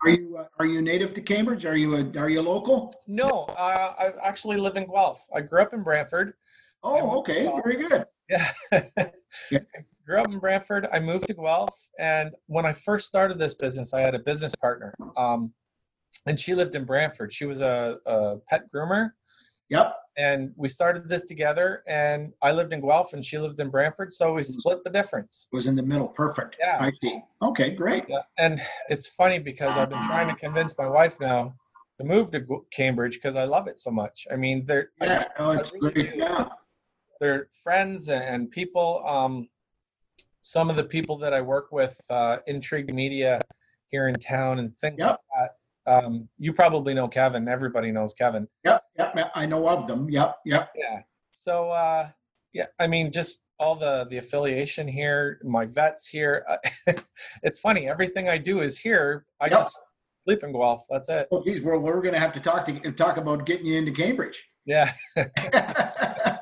Are 0.03 0.10
you 0.10 0.38
uh, 0.38 0.45
are 0.60 0.65
you 0.65 0.81
native 0.81 1.13
to 1.13 1.22
Cambridge? 1.22 1.65
Are 1.65 1.77
you 1.77 1.95
a, 1.95 2.19
are 2.19 2.29
you 2.29 2.41
local? 2.41 2.93
No, 3.07 3.45
uh, 3.57 3.93
I 3.98 4.12
actually 4.22 4.57
live 4.57 4.75
in 4.75 4.86
Guelph. 4.86 5.25
I 5.33 5.41
grew 5.41 5.62
up 5.62 5.74
in 5.74 5.81
Brantford. 5.81 6.33
Oh, 6.83 7.19
okay, 7.19 7.45
very 7.63 7.77
good. 7.88 8.05
Yeah. 8.29 8.51
Yeah. 9.50 9.60
grew 10.05 10.19
up 10.19 10.27
in 10.27 10.38
Brantford. 10.38 10.88
I 10.93 11.00
moved 11.00 11.25
to 11.25 11.33
Guelph, 11.33 11.75
and 11.98 12.36
when 12.45 12.67
I 12.67 12.74
first 12.74 13.07
started 13.07 13.39
this 13.39 13.55
business, 13.55 13.95
I 13.95 14.01
had 14.01 14.13
a 14.13 14.19
business 14.19 14.53
partner, 14.53 14.93
um, 15.17 15.51
and 16.27 16.39
she 16.39 16.53
lived 16.53 16.75
in 16.75 16.86
Brantford. 16.86 17.33
She 17.33 17.45
was 17.45 17.62
a, 17.62 17.98
a 18.05 18.36
pet 18.48 18.65
groomer, 18.72 19.10
Yep. 19.73 19.95
and 20.17 20.53
we 20.55 20.69
started 20.69 21.09
this 21.09 21.23
together. 21.25 21.83
And 21.87 22.31
I 22.41 22.51
lived 22.51 22.71
in 22.73 22.81
Guelph, 22.81 23.13
and 23.13 23.25
she 23.25 23.37
lived 23.39 23.59
in 23.59 23.69
Brantford, 23.69 24.13
so 24.13 24.33
we 24.35 24.43
split 24.43 24.83
the 24.83 24.89
difference. 24.91 25.47
It 25.51 25.55
Was 25.55 25.67
in 25.67 25.75
the 25.75 25.81
middle. 25.83 26.07
Perfect. 26.09 26.55
Yeah. 26.59 26.77
I 26.79 26.91
see. 27.01 27.19
Okay, 27.41 27.69
great. 27.71 28.05
Yeah, 28.07 28.21
and 28.37 28.61
it's 28.89 29.07
funny 29.07 29.39
because 29.39 29.75
I've 29.75 29.89
been 29.89 30.03
trying 30.05 30.29
to 30.29 30.35
convince 30.35 30.77
my 30.77 30.87
wife 30.87 31.19
now 31.19 31.55
to 31.99 32.03
move 32.05 32.29
to 32.31 32.39
Cambridge 32.71 33.15
because 33.15 33.35
I 33.35 33.45
love 33.45 33.67
it 33.67 33.77
so 33.79 33.91
much. 33.91 34.27
I 34.31 34.35
mean, 34.35 34.65
they're 34.67 34.89
I- 35.01 35.05
Yeah, 35.05 35.27
oh, 35.39 35.51
it's 35.51 35.71
I 35.71 35.73
really 35.75 35.91
great. 35.93 36.15
Yeah, 36.15 36.49
they're 37.19 37.47
friends 37.63 38.09
and 38.09 38.49
people. 38.51 39.03
Um, 39.07 39.49
some 40.43 40.69
of 40.69 40.75
the 40.75 40.83
people 40.95 41.17
that 41.19 41.33
I 41.33 41.41
work 41.41 41.71
with, 41.71 41.95
uh, 42.09 42.37
Intrigue 42.47 42.93
Media 42.93 43.39
here 43.91 44.07
in 44.09 44.15
town, 44.15 44.59
and 44.59 44.77
things 44.79 44.99
Yep. 44.99 45.07
like 45.09 45.19
that. 45.32 45.32
Um, 45.85 46.29
you 46.37 46.53
probably 46.53 46.93
know 46.93 47.07
Kevin. 47.07 47.47
Everybody 47.47 47.91
knows 47.91 48.13
Kevin. 48.13 48.47
yep, 48.63 48.83
yep. 48.97 49.31
I 49.35 49.45
know 49.45 49.67
of 49.67 49.87
them. 49.87 50.09
Yep, 50.09 50.37
yep. 50.45 50.71
Yeah. 50.75 51.01
So 51.33 51.69
uh, 51.69 52.09
yeah, 52.53 52.67
I 52.79 52.87
mean, 52.87 53.11
just 53.11 53.43
all 53.59 53.75
the 53.75 54.05
the 54.09 54.17
affiliation 54.17 54.87
here, 54.87 55.39
my 55.43 55.65
vets 55.65 56.07
here. 56.07 56.45
it's 57.43 57.59
funny. 57.59 57.87
Everything 57.89 58.29
I 58.29 58.37
do 58.37 58.61
is 58.61 58.77
here. 58.77 59.25
I 59.41 59.45
Yep. 59.45 59.51
just 59.59 59.81
sleep 60.25 60.43
in 60.43 60.51
Guelph. 60.53 60.85
That's 60.89 61.09
it. 61.09 61.27
Oh, 61.31 61.43
geez, 61.43 61.61
well, 61.61 61.79
we're 61.79 62.01
going 62.01 62.13
to 62.13 62.19
have 62.19 62.33
to 62.33 62.39
talk 62.39 62.65
to 62.65 62.91
talk 62.93 63.17
about 63.17 63.45
getting 63.45 63.65
you 63.65 63.77
into 63.77 63.91
Cambridge. 63.91 64.41
Yeah. 64.65 64.91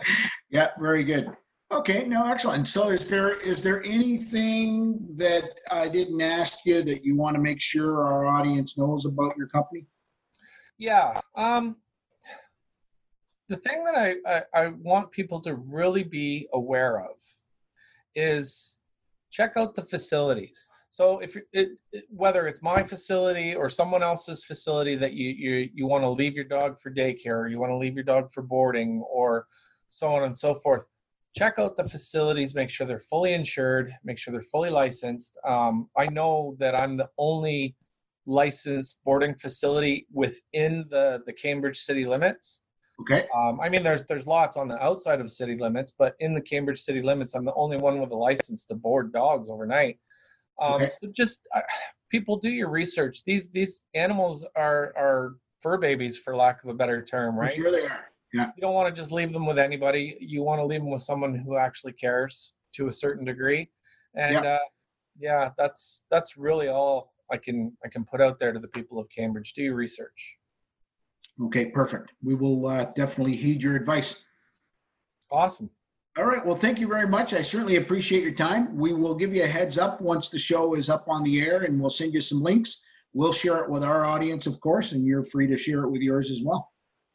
yeah, 0.50 0.70
very 0.80 1.04
good. 1.04 1.32
Okay, 1.72 2.06
no, 2.06 2.26
excellent. 2.26 2.68
So, 2.68 2.90
is 2.90 3.08
there 3.08 3.40
is 3.40 3.62
there 3.62 3.82
anything 3.86 5.00
that 5.16 5.46
I 5.70 5.88
didn't 5.88 6.20
ask 6.20 6.66
you 6.66 6.84
that 6.84 7.06
you 7.06 7.16
want 7.16 7.36
to 7.36 7.42
make 7.42 7.62
sure 7.62 8.06
our 8.06 8.26
audience 8.26 8.78
knows 8.78 9.06
about 9.06 9.38
your 9.38 9.48
company? 9.48 9.86
Yeah. 10.78 11.20
Um, 11.36 11.78
the 13.48 13.56
thing 13.56 13.86
that 13.86 13.96
I, 13.96 14.16
I, 14.26 14.64
I 14.64 14.68
want 14.82 15.12
people 15.12 15.40
to 15.42 15.56
really 15.56 16.04
be 16.04 16.50
aware 16.54 17.00
of 17.00 17.16
is 18.16 18.78
check 19.30 19.54
out 19.56 19.74
the 19.74 19.84
facilities. 19.84 20.68
So 20.90 21.20
if 21.20 21.38
it, 21.54 21.78
it, 21.94 22.04
whether 22.10 22.48
it's 22.48 22.62
my 22.62 22.84
facility 22.84 23.56
or 23.56 23.70
someone 23.70 24.04
else's 24.04 24.44
facility 24.44 24.96
that 24.98 25.14
you 25.14 25.30
you 25.30 25.70
you 25.74 25.88
want 25.88 26.04
to 26.04 26.10
leave 26.10 26.34
your 26.34 26.44
dog 26.44 26.82
for 26.82 26.92
daycare 26.92 27.44
or 27.44 27.48
you 27.48 27.60
want 27.60 27.72
to 27.72 27.78
leave 27.78 27.96
your 27.96 28.04
dog 28.04 28.30
for 28.34 28.42
boarding 28.42 29.02
or 29.10 29.48
so 29.88 30.08
on 30.08 30.24
and 30.24 30.38
so 30.38 30.56
forth, 30.56 30.86
check 31.36 31.56
out 31.60 31.78
the 31.78 31.88
facilities. 31.88 32.54
Make 32.56 32.70
sure 32.70 32.86
they're 32.86 33.00
fully 33.00 33.34
insured. 33.34 33.94
Make 34.04 34.18
sure 34.18 34.32
they're 34.32 34.42
fully 34.42 34.70
licensed. 34.70 35.38
Um, 35.46 35.90
I 35.98 36.06
know 36.08 36.56
that 36.60 36.76
I'm 36.80 36.98
the 36.98 37.10
only 37.18 37.76
licensed 38.26 39.00
boarding 39.04 39.36
facility 39.36 40.08
within 40.14 40.86
the 40.90 41.24
the 41.26 41.34
Cambridge 41.34 41.78
city 41.80 42.06
limits. 42.06 42.64
Okay, 43.02 43.28
Um, 43.36 43.60
I 43.60 43.68
mean, 43.70 43.82
there's 43.82 44.04
there's 44.06 44.28
lots 44.28 44.58
on 44.58 44.68
the 44.68 44.78
outside 44.84 45.20
of 45.22 45.32
city 45.32 45.58
limits, 45.58 45.92
but 45.98 46.16
in 46.20 46.34
the 46.36 46.42
Cambridge 46.42 46.80
city 46.80 47.02
limits, 47.02 47.34
I'm 47.34 47.46
the 47.46 47.54
only 47.56 47.78
one 47.78 48.00
with 48.00 48.12
a 48.12 48.16
license 48.16 48.66
to 48.68 48.76
board 48.76 49.12
dogs 49.12 49.50
overnight. 49.50 49.98
Um, 50.62 50.74
Okay. 50.84 50.92
So 51.02 51.10
just 51.12 51.40
uh, 51.56 51.62
people 52.10 52.38
do 52.38 52.50
your 52.50 52.70
research. 52.70 53.24
These 53.24 53.50
these 53.50 53.86
animals 53.96 54.46
are 54.56 54.94
are 54.96 55.36
fur 55.62 55.78
babies, 55.78 56.18
for 56.18 56.36
lack 56.36 56.64
of 56.64 56.70
a 56.70 56.74
better 56.76 57.04
term, 57.04 57.36
I'm 57.36 57.42
right? 57.42 57.54
sure 57.54 57.72
they 57.72 57.86
are. 57.88 58.11
Yeah. 58.34 58.52
You 58.56 58.62
don't 58.62 58.74
want 58.74 58.94
to 58.94 59.00
just 59.00 59.12
leave 59.12 59.34
them 59.34 59.46
with 59.46 59.60
anybody. 59.60 60.18
You 60.20 60.44
want 60.44 60.60
to 60.60 60.66
leave 60.66 60.82
them 60.82 60.90
with 60.92 61.02
someone 61.02 61.36
who 61.36 61.58
actually 61.58 61.94
cares 61.94 62.54
to 62.76 62.88
a 62.88 62.94
certain 62.94 63.26
degree. 63.26 63.70
And 64.16 64.34
Yeah. 64.36 64.42
uh, 64.42 64.60
yeah, 65.20 65.50
that's 65.58 66.04
that's 66.10 66.38
really 66.38 66.68
all 66.70 67.14
I 67.32 67.38
can 67.38 67.78
I 67.84 67.90
can 67.90 68.06
put 68.06 68.22
out 68.22 68.40
there 68.40 68.54
to 68.54 68.60
the 68.60 68.68
people 68.70 69.00
of 69.00 69.08
Cambridge. 69.10 69.54
Do 69.54 69.64
your 69.64 69.76
research. 69.76 70.36
Okay, 71.42 71.70
perfect. 71.72 72.12
We 72.24 72.36
will 72.36 72.68
uh, 72.68 72.86
definitely 72.96 73.36
heed 73.36 73.62
your 73.64 73.76
advice. 73.76 74.24
Awesome. 75.32 75.70
All 76.18 76.26
right. 76.26 76.46
Well, 76.46 76.56
thank 76.56 76.78
you 76.80 76.88
very 76.88 77.08
much. 77.08 77.34
I 77.34 77.42
certainly 77.42 77.78
appreciate 77.78 78.22
your 78.24 78.34
time. 78.34 78.78
We 78.78 78.94
will 78.94 79.16
give 79.16 79.34
you 79.34 79.44
a 79.44 79.48
heads 79.48 79.78
up 79.78 80.02
once 80.02 80.28
the 80.30 80.38
show 80.40 80.74
is 80.76 80.90
up 80.90 81.06
on 81.08 81.24
the 81.24 81.42
air 81.42 81.62
and 81.62 81.80
we'll 81.80 81.90
send 81.90 82.14
you 82.14 82.20
some 82.22 82.42
links. 82.42 82.82
We'll 83.14 83.32
share 83.34 83.64
it 83.64 83.70
with 83.70 83.84
our 83.84 84.06
audience, 84.06 84.46
of 84.46 84.60
course, 84.60 84.92
and 84.92 85.06
you're 85.06 85.24
free 85.24 85.48
to 85.48 85.58
share 85.58 85.84
it 85.84 85.90
with 85.90 86.02
yours 86.02 86.30
as 86.32 86.42
well. 86.44 86.70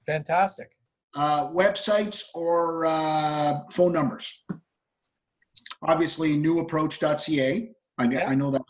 Fantastic. 0.06 0.75
Uh, 1.16 1.48
websites 1.50 2.24
or 2.34 2.84
uh, 2.84 3.60
phone 3.72 3.90
numbers. 3.90 4.44
Obviously, 5.82 6.36
newapproach.ca. 6.36 7.70
I, 7.98 8.04
Yeah. 8.04 8.28
I 8.28 8.34
know 8.34 8.50
that. 8.50 8.62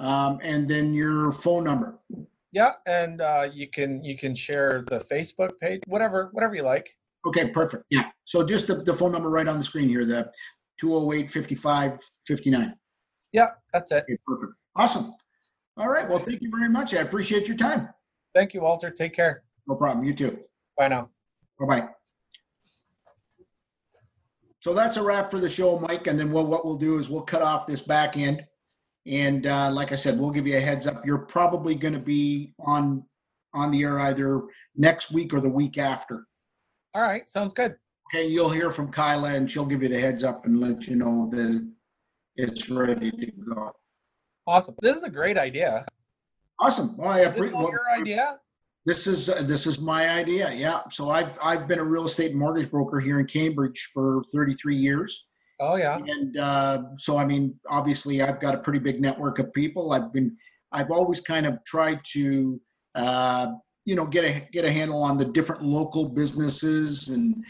Um, 0.00 0.40
and 0.42 0.68
then 0.68 0.92
your 0.92 1.30
phone 1.30 1.62
number. 1.62 2.00
Yeah, 2.50 2.72
and 2.86 3.20
uh, 3.20 3.46
you 3.52 3.68
can 3.68 4.02
you 4.02 4.18
can 4.18 4.34
share 4.34 4.84
the 4.88 4.98
Facebook 4.98 5.50
page, 5.60 5.80
whatever 5.86 6.30
whatever 6.32 6.56
you 6.56 6.62
like. 6.62 6.90
Okay, 7.24 7.50
perfect. 7.50 7.84
Yeah. 7.90 8.10
So 8.24 8.44
just 8.44 8.66
the, 8.66 8.82
the 8.82 8.92
phone 8.94 9.12
number 9.12 9.30
right 9.30 9.46
on 9.46 9.56
the 9.58 9.64
screen 9.64 9.88
here, 9.88 10.04
the 10.04 10.28
208 10.80 11.30
55 11.30 12.00
59. 12.26 12.74
Yeah, 13.32 13.46
that's 13.72 13.92
it. 13.92 14.02
Okay, 14.02 14.18
perfect. 14.26 14.54
Awesome. 14.74 15.14
All 15.76 15.88
right. 15.88 16.08
Well, 16.08 16.18
thank 16.18 16.42
you 16.42 16.50
very 16.50 16.68
much. 16.68 16.94
I 16.94 16.98
appreciate 17.02 17.46
your 17.46 17.56
time. 17.56 17.90
Thank 18.34 18.54
you, 18.54 18.62
Walter. 18.62 18.90
Take 18.90 19.14
care. 19.14 19.44
No 19.68 19.76
problem. 19.76 20.04
You 20.04 20.14
too. 20.14 20.40
Bye 20.76 20.88
now. 20.88 21.10
Bye 21.60 21.66
bye. 21.66 21.88
So 24.60 24.74
that's 24.74 24.96
a 24.96 25.02
wrap 25.02 25.30
for 25.30 25.38
the 25.38 25.48
show, 25.48 25.78
Mike. 25.78 26.06
And 26.06 26.18
then 26.18 26.32
we'll, 26.32 26.46
what 26.46 26.64
we'll 26.64 26.76
do 26.76 26.98
is 26.98 27.08
we'll 27.08 27.22
cut 27.22 27.42
off 27.42 27.66
this 27.66 27.80
back 27.80 28.16
end. 28.16 28.44
And 29.06 29.46
uh, 29.46 29.70
like 29.70 29.92
I 29.92 29.94
said, 29.94 30.18
we'll 30.18 30.30
give 30.30 30.46
you 30.46 30.56
a 30.56 30.60
heads 30.60 30.86
up. 30.86 31.06
You're 31.06 31.18
probably 31.18 31.74
going 31.74 31.94
to 31.94 32.00
be 32.00 32.54
on 32.60 33.04
on 33.52 33.72
the 33.72 33.82
air 33.82 33.98
either 33.98 34.42
next 34.76 35.10
week 35.10 35.34
or 35.34 35.40
the 35.40 35.48
week 35.48 35.76
after. 35.76 36.26
All 36.94 37.02
right, 37.02 37.28
sounds 37.28 37.52
good. 37.52 37.74
Okay, 38.14 38.28
you'll 38.28 38.50
hear 38.50 38.70
from 38.70 38.92
Kyla, 38.92 39.30
and 39.30 39.50
she'll 39.50 39.66
give 39.66 39.82
you 39.82 39.88
the 39.88 40.00
heads 40.00 40.22
up 40.22 40.44
and 40.44 40.60
let 40.60 40.86
you 40.86 40.94
know 40.94 41.28
that 41.32 41.68
it's 42.36 42.70
ready 42.70 43.10
to 43.10 43.32
go. 43.52 43.72
Awesome. 44.46 44.76
This 44.82 44.96
is 44.96 45.02
a 45.02 45.10
great 45.10 45.38
idea. 45.38 45.84
Awesome. 46.60 46.96
Well, 46.96 47.08
I 47.08 47.22
Is 47.22 47.34
this 47.34 47.52
all 47.52 47.62
well, 47.62 47.70
your 47.70 47.90
idea? 47.90 48.38
This 48.86 49.06
is 49.06 49.28
uh, 49.28 49.42
this 49.42 49.66
is 49.66 49.78
my 49.78 50.08
idea. 50.08 50.52
Yeah. 50.52 50.80
So 50.90 51.10
I've 51.10 51.38
I've 51.42 51.68
been 51.68 51.78
a 51.78 51.84
real 51.84 52.06
estate 52.06 52.34
mortgage 52.34 52.70
broker 52.70 52.98
here 52.98 53.20
in 53.20 53.26
Cambridge 53.26 53.90
for 53.92 54.22
33 54.32 54.74
years, 54.74 55.26
Oh 55.60 55.76
yeah. 55.76 55.98
and 55.98 56.36
uh, 56.38 56.82
so 56.96 57.18
I 57.18 57.26
mean, 57.26 57.54
obviously, 57.68 58.22
I've 58.22 58.40
got 58.40 58.54
a 58.54 58.58
pretty 58.58 58.78
big 58.78 59.00
network 59.00 59.38
of 59.38 59.52
people. 59.52 59.92
I've 59.92 60.12
been 60.12 60.36
I've 60.72 60.90
always 60.90 61.20
kind 61.20 61.46
of 61.46 61.62
tried 61.64 62.00
to 62.12 62.60
uh, 62.94 63.48
you 63.84 63.96
know 63.96 64.06
get 64.06 64.24
a 64.24 64.48
get 64.50 64.64
a 64.64 64.72
handle 64.72 65.02
on 65.02 65.18
the 65.18 65.26
different 65.26 65.62
local 65.62 66.08
businesses 66.08 67.08
and 67.08 67.44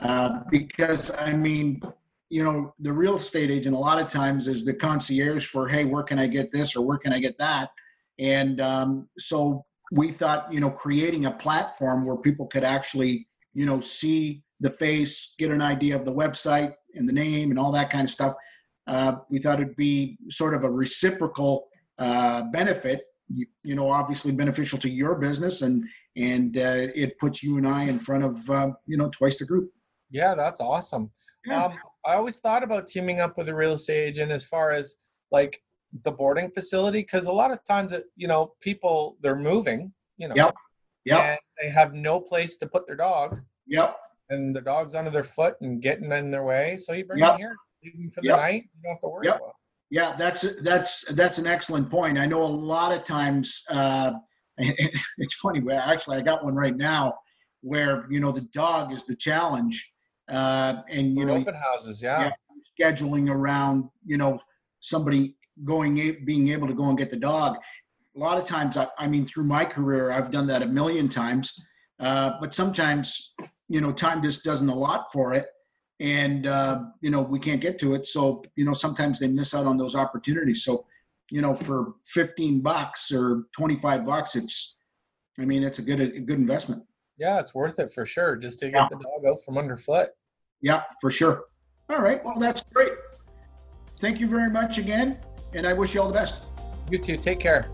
uh, 0.00 0.40
because 0.50 1.10
I 1.10 1.32
mean 1.32 1.82
you 2.30 2.42
know 2.44 2.74
the 2.78 2.92
real 2.92 3.16
estate 3.16 3.50
agent 3.50 3.74
a 3.74 3.78
lot 3.78 4.00
of 4.00 4.08
times 4.08 4.48
is 4.48 4.64
the 4.64 4.72
concierge 4.74 5.46
for 5.46 5.68
hey 5.68 5.84
where 5.84 6.02
can 6.04 6.18
I 6.18 6.26
get 6.26 6.52
this 6.52 6.76
or 6.76 6.86
where 6.86 6.98
can 6.98 7.12
I 7.12 7.18
get 7.18 7.36
that 7.38 7.70
and 8.18 8.60
um, 8.60 9.08
so 9.18 9.64
we 9.90 10.10
thought 10.10 10.52
you 10.52 10.60
know 10.60 10.70
creating 10.70 11.26
a 11.26 11.30
platform 11.30 12.06
where 12.06 12.16
people 12.16 12.46
could 12.46 12.64
actually 12.64 13.26
you 13.52 13.66
know 13.66 13.80
see 13.80 14.42
the 14.60 14.70
face 14.70 15.34
get 15.38 15.50
an 15.50 15.62
idea 15.62 15.96
of 15.96 16.04
the 16.04 16.12
website 16.12 16.72
and 16.94 17.08
the 17.08 17.12
name 17.12 17.50
and 17.50 17.58
all 17.58 17.72
that 17.72 17.90
kind 17.90 18.04
of 18.04 18.10
stuff 18.10 18.34
uh, 18.86 19.16
we 19.30 19.38
thought 19.38 19.60
it'd 19.60 19.76
be 19.76 20.18
sort 20.28 20.54
of 20.54 20.64
a 20.64 20.70
reciprocal 20.70 21.68
uh, 21.98 22.42
benefit 22.52 23.02
you, 23.28 23.46
you 23.62 23.74
know 23.74 23.90
obviously 23.90 24.32
beneficial 24.32 24.78
to 24.78 24.88
your 24.88 25.16
business 25.16 25.62
and 25.62 25.84
and 26.16 26.56
uh, 26.56 26.88
it 26.94 27.18
puts 27.18 27.42
you 27.42 27.56
and 27.56 27.66
i 27.66 27.84
in 27.84 27.98
front 27.98 28.24
of 28.24 28.50
uh, 28.50 28.70
you 28.86 28.96
know 28.96 29.08
twice 29.10 29.38
the 29.38 29.44
group 29.44 29.70
Yeah, 30.10 30.34
that's 30.34 30.60
awesome. 30.60 31.10
Yeah. 31.46 31.64
Um, 31.64 31.78
I 32.04 32.14
always 32.14 32.38
thought 32.38 32.62
about 32.62 32.86
teaming 32.86 33.20
up 33.20 33.38
with 33.38 33.48
a 33.48 33.54
real 33.54 33.72
estate 33.72 34.08
agent 34.08 34.32
as 34.32 34.44
far 34.44 34.72
as 34.72 34.96
like 35.30 35.62
the 36.04 36.10
boarding 36.10 36.50
facility, 36.50 37.00
because 37.00 37.26
a 37.26 37.32
lot 37.32 37.50
of 37.50 37.62
times, 37.64 37.92
you 38.16 38.28
know, 38.28 38.52
people 38.60 39.16
they're 39.22 39.36
moving, 39.36 39.92
you 40.18 40.28
know, 40.28 40.34
Yep. 40.36 40.54
Yep. 41.04 41.20
and 41.20 41.38
they 41.60 41.70
have 41.70 41.94
no 41.94 42.20
place 42.20 42.56
to 42.58 42.66
put 42.66 42.86
their 42.86 42.96
dog, 42.96 43.40
yep 43.66 43.96
and 44.30 44.54
the 44.54 44.60
dog's 44.60 44.94
under 44.94 45.10
their 45.10 45.24
foot 45.24 45.56
and 45.60 45.82
getting 45.82 46.10
in 46.12 46.30
their 46.30 46.44
way. 46.44 46.76
So 46.76 46.92
you 46.92 47.04
bring 47.04 47.18
Yep. 47.18 47.32
them 47.32 47.38
here, 47.38 47.56
leave 47.82 47.94
them 47.94 48.10
for 48.12 48.20
the 48.20 48.28
Yep. 48.28 48.36
night. 48.36 48.62
You 48.62 48.82
don't 48.84 48.92
have 48.92 49.00
to 49.00 49.08
worry 49.08 49.26
Yep. 49.26 49.36
about. 49.36 49.48
It. 49.48 49.54
Yeah, 49.92 50.14
that's 50.16 50.42
that's 50.62 51.04
that's 51.14 51.38
an 51.38 51.48
excellent 51.48 51.90
point. 51.90 52.16
I 52.16 52.26
know 52.26 52.42
a 52.42 52.44
lot 52.44 52.92
of 52.96 53.04
times. 53.04 53.64
Uh, 53.68 54.12
it's 55.18 55.34
funny. 55.34 55.60
Actually, 55.72 56.18
I 56.18 56.20
got 56.20 56.44
one 56.44 56.54
right 56.54 56.76
now 56.76 57.18
where 57.62 58.06
you 58.08 58.20
know 58.20 58.30
the 58.30 58.42
dog 58.52 58.92
is 58.92 59.04
the 59.04 59.16
challenge, 59.16 59.92
uh, 60.28 60.82
and 60.88 61.16
you 61.16 61.22
For 61.22 61.26
know 61.26 61.36
open 61.38 61.54
houses, 61.56 62.00
yeah. 62.00 62.30
Yeah. 62.30 62.32
scheduling 62.92 63.28
around 63.28 63.90
you 64.06 64.16
know 64.16 64.38
somebody 64.78 65.36
going 65.64 65.94
being 66.24 66.48
able 66.48 66.66
to 66.68 66.74
go 66.74 66.84
and 66.84 66.98
get 66.98 67.10
the 67.10 67.16
dog. 67.18 67.56
A 68.16 68.18
lot 68.18 68.38
of 68.38 68.44
times, 68.44 68.76
I, 68.76 68.88
I 68.98 69.06
mean, 69.06 69.26
through 69.26 69.44
my 69.44 69.64
career, 69.64 70.10
I've 70.10 70.30
done 70.30 70.46
that 70.48 70.62
a 70.62 70.66
million 70.66 71.08
times, 71.08 71.54
uh, 72.00 72.32
but 72.40 72.54
sometimes 72.54 73.34
you 73.68 73.80
know 73.80 73.92
time 73.92 74.22
just 74.22 74.42
doesn't 74.44 74.68
allot 74.68 75.12
for 75.12 75.32
it. 75.34 75.46
And 76.00 76.46
uh, 76.46 76.84
you 77.02 77.10
know 77.10 77.20
we 77.22 77.38
can't 77.38 77.60
get 77.60 77.78
to 77.80 77.94
it. 77.94 78.06
So 78.06 78.42
you 78.56 78.64
know 78.64 78.72
sometimes 78.72 79.18
they 79.18 79.28
miss 79.28 79.54
out 79.54 79.66
on 79.66 79.78
those 79.78 79.94
opportunities. 79.94 80.64
So 80.64 80.86
you 81.30 81.40
know 81.40 81.54
for 81.54 81.94
15 82.06 82.60
bucks 82.60 83.12
or 83.12 83.44
25 83.56 84.04
bucks 84.04 84.34
it's 84.34 84.74
i 85.38 85.44
mean 85.44 85.62
it's 85.62 85.78
a 85.78 85.82
good 85.82 86.00
a 86.00 86.18
good 86.20 86.38
investment. 86.40 86.82
Yeah, 87.18 87.38
it's 87.38 87.54
worth 87.54 87.78
it 87.78 87.92
for 87.92 88.04
sure, 88.06 88.34
just 88.36 88.58
to 88.60 88.66
get 88.70 88.74
Yeah. 88.74 88.88
the 88.90 88.96
dog 88.96 89.24
out 89.30 89.44
from 89.44 89.56
underfoot. 89.58 90.08
yeah 90.60 90.82
for 91.00 91.10
sure. 91.10 91.44
All 91.88 92.00
right 92.00 92.24
well 92.24 92.38
that's 92.38 92.62
great. 92.74 92.92
Thank 94.00 94.18
you 94.18 94.26
very 94.26 94.50
much 94.50 94.78
again 94.78 95.18
and 95.54 95.66
i 95.66 95.72
wish 95.72 95.94
you 95.94 96.00
all 96.00 96.08
the 96.08 96.14
best 96.14 96.36
You 96.90 96.98
too. 96.98 97.16
Take 97.16 97.38
care. 97.38 97.68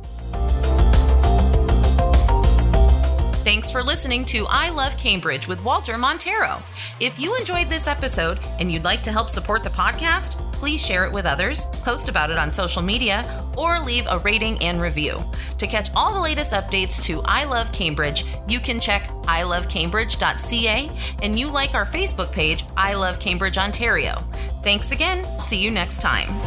Thanks 3.46 3.70
for 3.70 3.82
listening 3.82 4.24
to 4.26 4.44
I 4.50 4.68
Love 4.70 4.96
Cambridge 4.98 5.48
with 5.48 5.62
Walter 5.64 5.96
Montero. 5.96 6.60
If 7.00 7.18
you 7.18 7.34
enjoyed 7.36 7.68
this 7.70 7.86
episode 7.86 8.40
and 8.58 8.70
you'd 8.70 8.84
like 8.84 9.02
to 9.04 9.12
help 9.12 9.30
support 9.30 9.62
the 9.62 9.70
podcast, 9.70 10.36
please 10.52 10.84
share 10.84 11.06
it 11.06 11.12
with 11.12 11.24
others, 11.26 11.64
post 11.82 12.08
about 12.08 12.28
it 12.30 12.36
on 12.38 12.50
social 12.50 12.82
media, 12.82 13.24
or 13.56 13.78
leave 13.80 14.06
a 14.10 14.18
rating 14.18 14.58
and 14.62 14.80
review. 14.82 15.24
To 15.58 15.66
catch 15.66 15.88
all 15.94 16.12
the 16.12 16.20
latest 16.20 16.52
updates 16.52 17.00
to 17.04 17.22
I 17.24 17.44
Love 17.44 17.72
Cambridge, 17.72 18.26
you 18.48 18.60
can 18.60 18.80
check 18.80 19.06
ilovecambridge.ca 19.22 20.90
and 21.22 21.38
you 21.38 21.48
like 21.48 21.74
our 21.74 21.86
Facebook 21.86 22.32
page, 22.32 22.64
I 22.76 22.94
Love 22.94 23.18
Cambridge 23.20 23.56
Ontario. 23.56 24.24
Thanks 24.62 24.90
again. 24.90 25.24
See 25.38 25.62
you 25.62 25.70
next 25.70 26.02
time. 26.02 26.42